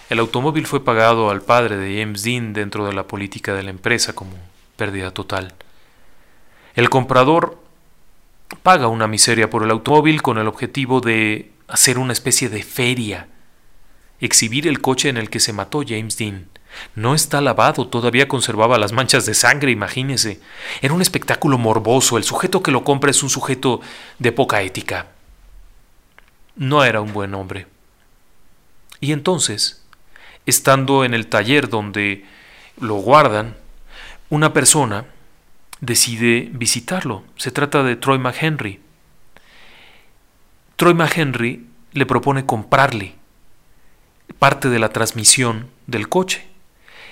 El 0.10 0.20
automóvil 0.20 0.66
fue 0.66 0.84
pagado 0.84 1.30
al 1.30 1.42
padre 1.42 1.76
de 1.76 2.00
James 2.00 2.24
Dean 2.24 2.54
dentro 2.54 2.86
de 2.86 2.94
la 2.94 3.04
política 3.04 3.54
de 3.54 3.64
la 3.64 3.70
empresa 3.70 4.14
como 4.16 4.32
pérdida 4.78 5.12
total. 5.12 5.54
El 6.74 6.90
comprador 6.90 7.62
paga 8.64 8.88
una 8.88 9.08
miseria 9.08 9.50
por 9.50 9.64
el 9.64 9.72
automóvil 9.72 10.22
con 10.22 10.38
el 10.38 10.48
objetivo 10.48 11.02
de 11.02 11.52
hacer 11.68 11.98
una 11.98 12.14
especie 12.14 12.50
de 12.50 12.64
feria, 12.64 13.28
exhibir 14.20 14.68
el 14.68 14.82
coche 14.82 15.10
en 15.10 15.18
el 15.18 15.30
que 15.30 15.40
se 15.40 15.54
mató 15.54 15.84
James 15.88 16.18
Dean. 16.18 16.50
No 16.96 17.16
está 17.16 17.42
lavado, 17.42 17.88
todavía 17.88 18.28
conservaba 18.28 18.78
las 18.78 18.92
manchas 18.92 19.26
de 19.26 19.34
sangre, 19.34 19.72
imagínese. 19.72 20.40
Era 20.82 20.94
un 20.94 21.02
espectáculo 21.02 21.58
morboso, 21.58 22.18
el 22.18 22.24
sujeto 22.24 22.62
que 22.62 22.72
lo 22.72 22.84
compra 22.84 23.12
es 23.12 23.24
un 23.24 23.30
sujeto 23.30 23.82
de 24.20 24.32
poca 24.32 24.62
ética. 24.62 25.08
No 26.56 26.84
era 26.84 27.02
un 27.02 27.14
buen 27.14 27.34
hombre. 27.34 27.68
Y 29.00 29.12
entonces, 29.12 29.84
estando 30.46 31.06
en 31.06 31.14
el 31.14 31.28
taller 31.28 31.70
donde 31.70 32.26
lo 32.80 32.96
guardan, 32.96 33.56
una 34.30 34.54
persona 34.54 35.06
decide 35.82 36.50
visitarlo. 36.52 37.24
Se 37.38 37.52
trata 37.52 37.84
de 37.84 37.96
Troy 37.96 38.18
McHenry. 38.18 38.80
Troy 40.78 40.94
McHenry 40.94 41.66
le 41.94 42.06
propone 42.06 42.46
comprarle 42.46 43.16
parte 44.38 44.70
de 44.70 44.78
la 44.78 44.90
transmisión 44.90 45.72
del 45.88 46.08
coche. 46.08 46.46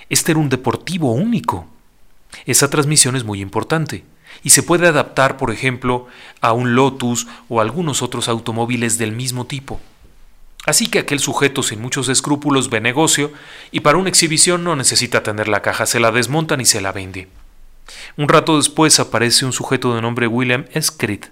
Este 0.07 0.33
era 0.33 0.39
un 0.39 0.49
deportivo 0.49 1.11
único. 1.13 1.65
Esa 2.45 2.69
transmisión 2.69 3.15
es 3.15 3.23
muy 3.23 3.41
importante 3.41 4.03
y 4.43 4.51
se 4.51 4.61
puede 4.61 4.87
adaptar, 4.87 5.37
por 5.37 5.49
ejemplo, 5.49 6.05
a 6.41 6.53
un 6.53 6.75
Lotus 6.75 7.25
o 7.49 7.59
algunos 7.59 8.03
otros 8.03 8.29
automóviles 8.29 8.99
del 8.99 9.13
mismo 9.13 9.47
tipo. 9.47 9.81
Así 10.67 10.85
que 10.85 10.99
aquel 10.99 11.19
sujeto 11.19 11.63
sin 11.63 11.81
muchos 11.81 12.07
escrúpulos 12.07 12.69
ve 12.69 12.81
negocio 12.81 13.33
y 13.71 13.79
para 13.79 13.97
una 13.97 14.09
exhibición 14.09 14.63
no 14.63 14.75
necesita 14.75 15.23
tener 15.23 15.47
la 15.47 15.63
caja, 15.63 15.87
se 15.87 15.99
la 15.99 16.11
desmontan 16.11 16.61
y 16.61 16.65
se 16.65 16.81
la 16.81 16.91
vende. 16.91 17.29
Un 18.15 18.29
rato 18.29 18.57
después 18.57 18.99
aparece 18.99 19.43
un 19.43 19.53
sujeto 19.53 19.95
de 19.95 20.03
nombre 20.03 20.27
William 20.27 20.65
Escrit. 20.71 21.27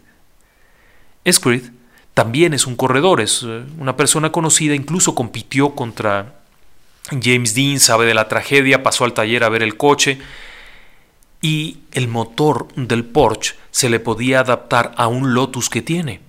Escrit 1.26 1.83
también 2.14 2.54
es 2.54 2.68
un 2.68 2.76
corredor, 2.76 3.22
es 3.22 3.44
eh, 3.44 3.64
una 3.80 3.98
persona 3.98 4.32
conocida, 4.32 4.76
incluso 4.76 5.16
compitió 5.16 5.76
contra 5.76 6.36
James 7.10 7.54
Dean, 7.56 7.80
sabe 7.80 8.06
de 8.06 8.14
la 8.14 8.28
tragedia, 8.28 8.84
pasó 8.84 9.04
al 9.06 9.14
taller 9.14 9.44
a 9.44 9.50
ver 9.50 9.64
el 9.64 9.78
coche 9.78 10.20
y 11.42 11.80
el 11.92 12.08
motor 12.08 12.68
del 12.76 13.04
Porsche 13.04 13.56
se 13.72 13.90
le 13.90 14.00
podía 14.00 14.40
adaptar 14.40 14.94
a 14.96 15.08
un 15.08 15.34
Lotus 15.34 15.70
que 15.70 15.82
tiene. 15.82 16.22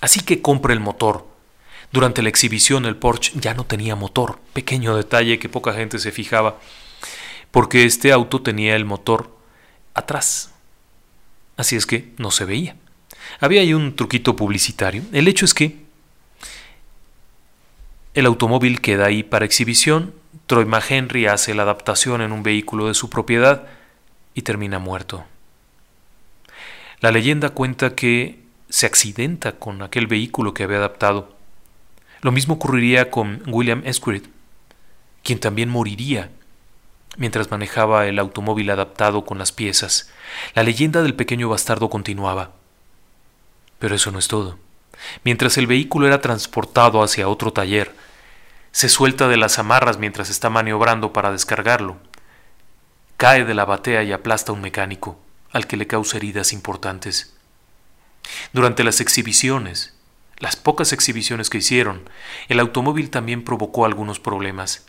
Así 0.00 0.20
que 0.20 0.42
compra 0.42 0.72
el 0.72 0.80
motor. 0.80 1.26
Durante 1.92 2.22
la 2.22 2.28
exhibición 2.28 2.84
el 2.84 2.96
Porsche 2.96 3.32
ya 3.38 3.54
no 3.54 3.64
tenía 3.64 3.94
motor, 3.94 4.40
pequeño 4.52 4.96
detalle 4.96 5.38
que 5.38 5.48
poca 5.48 5.72
gente 5.72 5.98
se 5.98 6.10
fijaba, 6.10 6.58
porque 7.52 7.84
este 7.84 8.10
auto 8.10 8.42
tenía 8.42 8.74
el 8.74 8.84
motor 8.84 9.30
atrás. 9.94 10.52
Así 11.56 11.76
es 11.76 11.86
que 11.86 12.12
no 12.18 12.30
se 12.30 12.44
veía. 12.44 12.76
Había 13.40 13.60
ahí 13.60 13.74
un 13.74 13.96
truquito 13.96 14.36
publicitario. 14.36 15.02
El 15.12 15.28
hecho 15.28 15.44
es 15.44 15.54
que 15.54 15.86
el 18.14 18.26
automóvil 18.26 18.80
queda 18.80 19.06
ahí 19.06 19.22
para 19.22 19.44
exhibición, 19.44 20.14
Troy 20.46 20.64
McHenry 20.64 21.26
hace 21.26 21.54
la 21.54 21.64
adaptación 21.64 22.22
en 22.22 22.32
un 22.32 22.42
vehículo 22.42 22.88
de 22.88 22.94
su 22.94 23.10
propiedad 23.10 23.66
y 24.34 24.42
termina 24.42 24.78
muerto. 24.78 25.26
La 27.00 27.10
leyenda 27.10 27.50
cuenta 27.50 27.94
que 27.94 28.40
se 28.70 28.86
accidenta 28.86 29.52
con 29.52 29.82
aquel 29.82 30.06
vehículo 30.06 30.54
que 30.54 30.64
había 30.64 30.78
adaptado. 30.78 31.36
Lo 32.22 32.32
mismo 32.32 32.54
ocurriría 32.54 33.10
con 33.10 33.42
William 33.46 33.82
Esquire, 33.84 34.22
quien 35.22 35.38
también 35.38 35.68
moriría 35.68 36.30
mientras 37.16 37.50
manejaba 37.50 38.06
el 38.06 38.18
automóvil 38.18 38.70
adaptado 38.70 39.24
con 39.24 39.38
las 39.38 39.52
piezas. 39.52 40.10
La 40.54 40.62
leyenda 40.62 41.02
del 41.02 41.14
pequeño 41.14 41.48
bastardo 41.48 41.90
continuaba. 41.90 42.55
Pero 43.78 43.94
eso 43.94 44.10
no 44.10 44.18
es 44.18 44.28
todo. 44.28 44.58
Mientras 45.24 45.58
el 45.58 45.66
vehículo 45.66 46.06
era 46.06 46.20
transportado 46.20 47.02
hacia 47.02 47.28
otro 47.28 47.52
taller, 47.52 47.94
se 48.72 48.88
suelta 48.88 49.28
de 49.28 49.36
las 49.36 49.58
amarras 49.58 49.98
mientras 49.98 50.30
está 50.30 50.50
maniobrando 50.50 51.12
para 51.12 51.32
descargarlo. 51.32 51.96
Cae 53.16 53.44
de 53.44 53.54
la 53.54 53.64
batea 53.64 54.02
y 54.02 54.12
aplasta 54.12 54.52
a 54.52 54.54
un 54.54 54.60
mecánico, 54.60 55.18
al 55.52 55.66
que 55.66 55.76
le 55.76 55.86
causa 55.86 56.18
heridas 56.18 56.52
importantes. 56.52 57.34
Durante 58.52 58.84
las 58.84 59.00
exhibiciones, 59.00 59.94
las 60.38 60.56
pocas 60.56 60.92
exhibiciones 60.92 61.48
que 61.48 61.58
hicieron, 61.58 62.08
el 62.48 62.60
automóvil 62.60 63.08
también 63.08 63.44
provocó 63.44 63.86
algunos 63.86 64.20
problemas. 64.20 64.84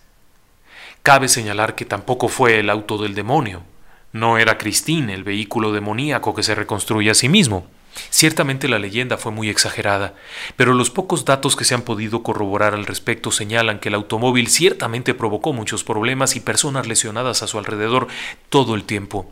Cabe 1.04 1.30
señalar 1.30 1.76
que 1.76 1.86
tampoco 1.86 2.28
fue 2.28 2.60
el 2.60 2.70
auto 2.70 2.98
del 2.98 3.16
demonio. 3.16 3.64
No 4.12 4.38
era 4.38 4.58
Christine, 4.58 5.14
el 5.14 5.24
vehículo 5.24 5.72
demoníaco 5.72 6.36
que 6.36 6.44
se 6.44 6.56
reconstruye 6.56 7.10
a 7.10 7.14
sí 7.14 7.30
mismo. 7.30 7.68
Ciertamente 8.10 8.68
la 8.68 8.80
leyenda 8.80 9.18
fue 9.18 9.32
muy 9.32 9.50
exagerada, 9.50 10.16
pero 10.56 10.74
los 10.74 10.90
pocos 10.90 11.26
datos 11.26 11.56
que 11.56 11.66
se 11.66 11.74
han 11.74 11.82
podido 11.82 12.24
corroborar 12.24 12.74
al 12.74 12.86
respecto 12.86 13.32
señalan 13.32 13.80
que 13.80 13.90
el 13.90 13.96
automóvil 13.96 14.48
ciertamente 14.48 15.14
provocó 15.14 15.54
muchos 15.54 15.84
problemas 15.84 16.36
y 16.36 16.40
personas 16.40 16.88
lesionadas 16.88 17.44
a 17.44 17.48
su 17.48 17.58
alrededor 17.58 18.08
todo 18.50 18.76
el 18.76 18.84
tiempo. 18.84 19.32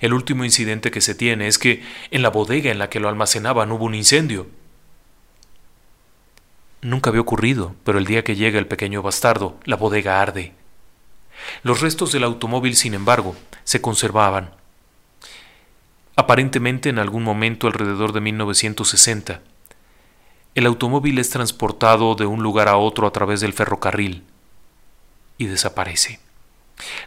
El 0.00 0.12
último 0.12 0.44
incidente 0.44 0.90
que 0.90 1.00
se 1.00 1.14
tiene 1.14 1.46
es 1.46 1.58
que 1.58 1.82
en 2.10 2.22
la 2.22 2.30
bodega 2.30 2.70
en 2.70 2.78
la 2.78 2.90
que 2.90 3.00
lo 3.00 3.08
almacenaban 3.08 3.70
hubo 3.70 3.84
un 3.84 3.94
incendio. 3.94 4.48
Nunca 6.80 7.10
había 7.10 7.22
ocurrido, 7.22 7.74
pero 7.84 7.98
el 7.98 8.04
día 8.04 8.24
que 8.24 8.36
llega 8.36 8.58
el 8.58 8.66
pequeño 8.66 9.02
bastardo, 9.02 9.58
la 9.64 9.76
bodega 9.76 10.20
arde. 10.20 10.52
Los 11.62 11.80
restos 11.80 12.12
del 12.12 12.24
automóvil, 12.24 12.76
sin 12.76 12.94
embargo, 12.94 13.36
se 13.64 13.80
conservaban 13.80 14.57
Aparentemente 16.18 16.88
en 16.88 16.98
algún 16.98 17.22
momento 17.22 17.68
alrededor 17.68 18.12
de 18.12 18.20
1960, 18.20 19.40
el 20.56 20.66
automóvil 20.66 21.16
es 21.20 21.30
transportado 21.30 22.16
de 22.16 22.26
un 22.26 22.42
lugar 22.42 22.66
a 22.66 22.76
otro 22.76 23.06
a 23.06 23.12
través 23.12 23.40
del 23.40 23.52
ferrocarril 23.52 24.24
y 25.38 25.46
desaparece. 25.46 26.18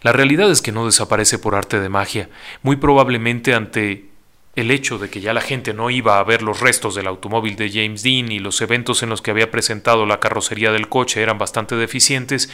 La 0.02 0.13
realidad 0.13 0.50
es 0.50 0.62
que 0.62 0.71
no 0.71 0.86
desaparece 0.86 1.39
por 1.39 1.56
arte 1.56 1.82
de 1.82 1.89
magia, 1.89 2.30
muy 2.63 2.78
probablemente 2.78 3.54
ante 3.54 4.06
el 4.56 4.71
hecho 4.71 4.97
de 4.97 5.10
que 5.10 5.19
ya 5.19 5.34
la 5.34 5.41
gente 5.41 5.74
no 5.74 5.89
iba 5.89 6.17
a 6.17 6.24
ver 6.24 6.41
los 6.41 6.62
restos 6.62 6.95
del 6.95 7.08
automóvil 7.08 7.58
de 7.58 7.69
James 7.69 8.04
Dean 8.04 8.32
y 8.32 8.39
los 8.39 8.62
eventos 8.62 9.04
en 9.04 9.10
los 9.10 9.21
que 9.21 9.32
había 9.32 9.52
presentado 9.52 10.06
la 10.06 10.21
carrocería 10.21 10.71
del 10.71 10.88
coche 10.88 11.21
eran 11.21 11.38
bastante 11.38 11.76
deficientes, 11.76 12.50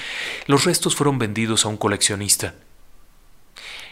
los 0.47 0.65
restos 0.65 0.95
fueron 0.95 1.19
vendidos 1.19 1.65
a 1.65 1.69
un 1.69 1.77
coleccionista 1.77 2.55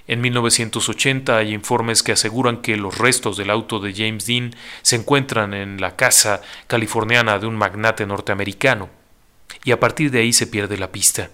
en 0.08 0.22
1980 0.22 1.38
hay 1.38 1.54
informes 1.54 2.04
que 2.04 2.12
aseguran 2.12 2.62
que 2.62 2.78
los 2.78 2.98
restos 2.98 3.38
del 3.38 3.50
auto 3.50 3.80
de 3.80 3.94
James 3.94 4.26
Dean 4.28 4.56
se 4.84 4.98
encuentran 4.98 5.54
en 5.54 5.82
la 5.82 5.96
casa 5.96 6.42
californiana 6.68 7.40
de 7.40 7.48
un 7.48 7.56
magnate 7.56 8.06
norteamericano, 8.06 8.90
y 9.64 9.72
a 9.72 9.80
partir 9.80 10.12
de 10.12 10.20
ahí 10.20 10.32
se 10.32 10.46
pierde 10.46 10.78
la 10.78 10.92
pista. 10.92 11.32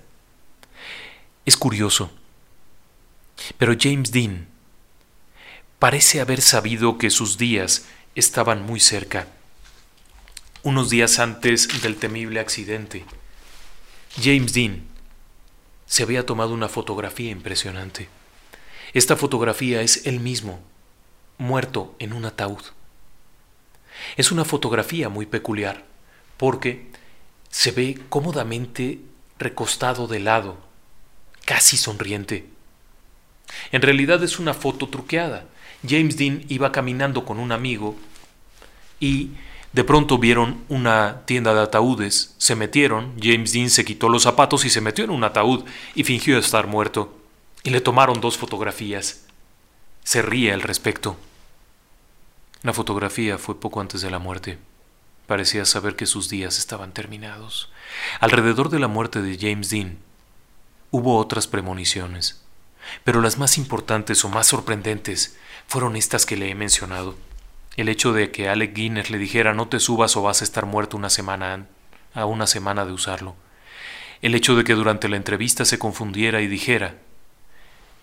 Es 1.45 1.57
curioso, 1.57 2.11
pero 3.57 3.75
James 3.77 4.11
Dean 4.11 4.47
parece 5.79 6.21
haber 6.21 6.41
sabido 6.41 6.97
que 6.97 7.09
sus 7.09 7.37
días 7.37 7.87
estaban 8.15 8.65
muy 8.65 8.79
cerca. 8.79 9.27
Unos 10.63 10.89
días 10.89 11.19
antes 11.19 11.81
del 11.81 11.97
temible 11.97 12.39
accidente, 12.39 13.03
James 14.21 14.53
Dean 14.53 14.83
se 15.87 16.03
había 16.03 16.25
tomado 16.25 16.53
una 16.53 16.69
fotografía 16.69 17.31
impresionante. 17.31 18.20
Esta 18.93 19.15
fotografía 19.15 19.81
es 19.81 20.05
él 20.05 20.19
mismo, 20.19 20.59
muerto 21.37 21.95
en 21.99 22.11
un 22.11 22.25
ataúd. 22.25 22.61
Es 24.17 24.31
una 24.31 24.43
fotografía 24.43 25.07
muy 25.07 25.25
peculiar, 25.25 25.85
porque 26.35 26.87
se 27.49 27.71
ve 27.71 27.99
cómodamente 28.09 28.99
recostado 29.39 30.07
de 30.07 30.19
lado, 30.19 30.57
casi 31.45 31.77
sonriente. 31.77 32.45
En 33.71 33.81
realidad 33.81 34.21
es 34.23 34.39
una 34.39 34.53
foto 34.53 34.89
truqueada. 34.89 35.45
James 35.87 36.17
Dean 36.17 36.43
iba 36.49 36.71
caminando 36.71 37.23
con 37.23 37.39
un 37.39 37.53
amigo 37.53 37.95
y 38.99 39.31
de 39.71 39.85
pronto 39.85 40.17
vieron 40.17 40.63
una 40.67 41.21
tienda 41.25 41.53
de 41.53 41.61
ataúdes, 41.61 42.35
se 42.37 42.55
metieron, 42.55 43.13
James 43.21 43.53
Dean 43.53 43.69
se 43.69 43.85
quitó 43.85 44.09
los 44.09 44.23
zapatos 44.23 44.65
y 44.65 44.69
se 44.69 44.81
metió 44.81 45.05
en 45.05 45.11
un 45.11 45.23
ataúd 45.23 45.63
y 45.95 46.03
fingió 46.03 46.37
estar 46.37 46.67
muerto 46.67 47.20
y 47.63 47.69
le 47.69 47.81
tomaron 47.81 48.21
dos 48.21 48.37
fotografías. 48.37 49.25
Se 50.03 50.21
ríe 50.21 50.51
al 50.51 50.61
respecto. 50.61 51.17
La 52.63 52.73
fotografía 52.73 53.37
fue 53.37 53.59
poco 53.59 53.81
antes 53.81 54.01
de 54.01 54.11
la 54.11 54.19
muerte. 54.19 54.57
Parecía 55.27 55.65
saber 55.65 55.95
que 55.95 56.05
sus 56.05 56.29
días 56.29 56.57
estaban 56.57 56.91
terminados. 56.91 57.71
Alrededor 58.19 58.69
de 58.69 58.79
la 58.79 58.87
muerte 58.87 59.21
de 59.21 59.37
James 59.39 59.69
Dean 59.69 59.97
hubo 60.89 61.17
otras 61.17 61.47
premoniciones. 61.47 62.43
pero 63.03 63.21
las 63.21 63.37
más 63.37 63.59
importantes 63.59 64.25
o 64.25 64.29
más 64.29 64.47
sorprendentes 64.47 65.37
fueron 65.67 65.95
estas 65.95 66.25
que 66.25 66.35
le 66.35 66.49
he 66.49 66.55
mencionado. 66.55 67.15
El 67.77 67.89
hecho 67.89 68.11
de 68.11 68.31
que 68.31 68.49
Alec 68.49 68.73
Guinness 68.73 69.11
le 69.11 69.19
dijera 69.19 69.53
no 69.53 69.67
te 69.67 69.79
subas 69.79 70.17
o 70.17 70.23
vas 70.23 70.41
a 70.41 70.43
estar 70.43 70.65
muerto 70.65 70.97
una 70.97 71.11
semana 71.11 71.67
a 72.13 72.25
una 72.25 72.47
semana 72.47 72.83
de 72.85 72.91
usarlo. 72.91 73.35
El 74.21 74.35
hecho 74.35 74.55
de 74.55 74.63
que 74.63 74.73
durante 74.73 75.09
la 75.09 75.17
entrevista 75.17 75.63
se 75.63 75.79
confundiera 75.79 76.41
y 76.41 76.47
dijera 76.47 76.97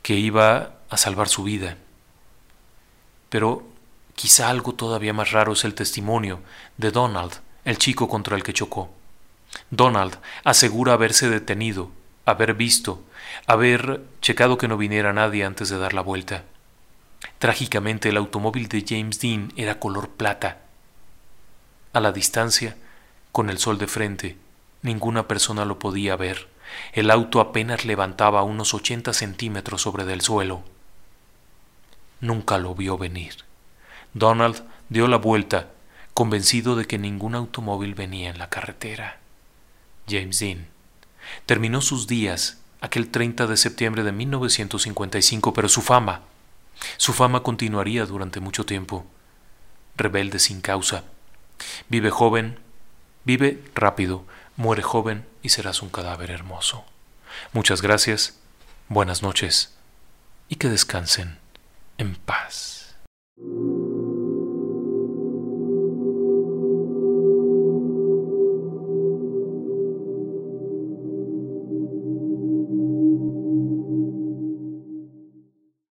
que 0.03 0.15
iba 0.15 0.75
a 0.89 0.97
salvar 0.97 1.29
su 1.29 1.43
vida. 1.43 1.77
Pero 3.29 3.67
quizá 4.15 4.49
algo 4.49 4.75
todavía 4.75 5.13
más 5.13 5.33
raro 5.33 5.53
es 5.53 5.65
el 5.65 5.75
testimonio 5.75 6.41
de 6.77 6.91
Donald, 6.91 7.33
el 7.65 7.79
chico 7.79 8.09
contra 8.09 8.37
el 8.37 8.43
que 8.43 8.53
chocó. 8.53 8.91
Donald 9.71 10.19
asegura 10.45 10.95
haberse 10.95 11.29
detenido, 11.29 11.91
haber 12.25 12.55
visto, 12.55 13.03
haber 13.47 14.03
checado 14.21 14.59
que 14.59 14.69
no 14.69 14.77
viniera 14.77 15.13
nadie 15.13 15.45
antes 15.45 15.69
de 15.69 15.79
dar 15.79 15.95
la 15.95 16.03
vuelta. 16.03 16.45
Trágicamente 17.39 18.09
el 18.09 18.17
automóvil 18.17 18.69
de 18.69 18.85
James 18.87 19.21
Dean 19.21 19.53
era 19.57 19.79
color 19.79 20.11
plata. 20.11 20.59
A 21.93 22.01
la 22.01 22.13
distancia, 22.13 22.77
con 23.33 23.51
el 23.51 23.59
sol 23.59 23.79
de 23.79 23.87
frente, 23.87 24.37
ninguna 24.83 25.27
persona 25.27 25.65
lo 25.65 25.79
podía 25.79 26.17
ver. 26.17 26.49
El 26.93 27.11
auto 27.11 27.41
apenas 27.41 27.85
levantaba 27.85 28.43
unos 28.43 28.75
ochenta 28.75 29.13
centímetros 29.13 29.83
sobre 29.83 30.05
del 30.05 30.21
suelo. 30.21 30.63
Nunca 32.21 32.59
lo 32.59 32.75
vio 32.75 32.99
venir. 32.99 33.45
Donald 34.15 34.63
dio 34.89 35.07
la 35.07 35.19
vuelta, 35.19 35.69
convencido 36.15 36.77
de 36.77 36.87
que 36.87 36.99
ningún 36.99 37.35
automóvil 37.35 37.95
venía 37.95 38.31
en 38.31 38.39
la 38.39 38.49
carretera. 38.49 39.19
James 40.09 40.39
Dean 40.39 40.67
terminó 41.47 41.81
sus 41.81 42.07
días 42.07 42.59
aquel 42.81 43.11
30 43.11 43.47
de 43.47 43.57
septiembre 43.57 44.03
de 44.03 44.13
1955, 44.13 45.53
pero 45.53 45.69
su 45.69 45.83
fama 45.83 46.23
su 46.97 47.13
fama 47.13 47.43
continuaría 47.43 48.07
durante 48.07 48.41
mucho 48.41 48.65
tiempo. 48.65 49.07
Rebelde 49.97 50.39
sin 50.39 50.61
causa. 50.61 51.05
Vive 51.89 52.11
joven, 52.11 52.59
vive 53.25 53.63
rápido, 53.75 54.25
Muere 54.59 54.83
joven 54.83 55.25
y 55.41 55.51
serás 55.51 55.83
un 55.83 55.89
cadáver 55.89 56.33
hermoso. 56.33 56.85
Muchas 57.53 57.81
gracias, 57.81 58.41
buenas 58.89 59.23
noches 59.23 59.79
y 60.49 60.57
que 60.57 60.69
descansen 60.69 61.39
en 61.97 62.17
paz. 62.17 62.97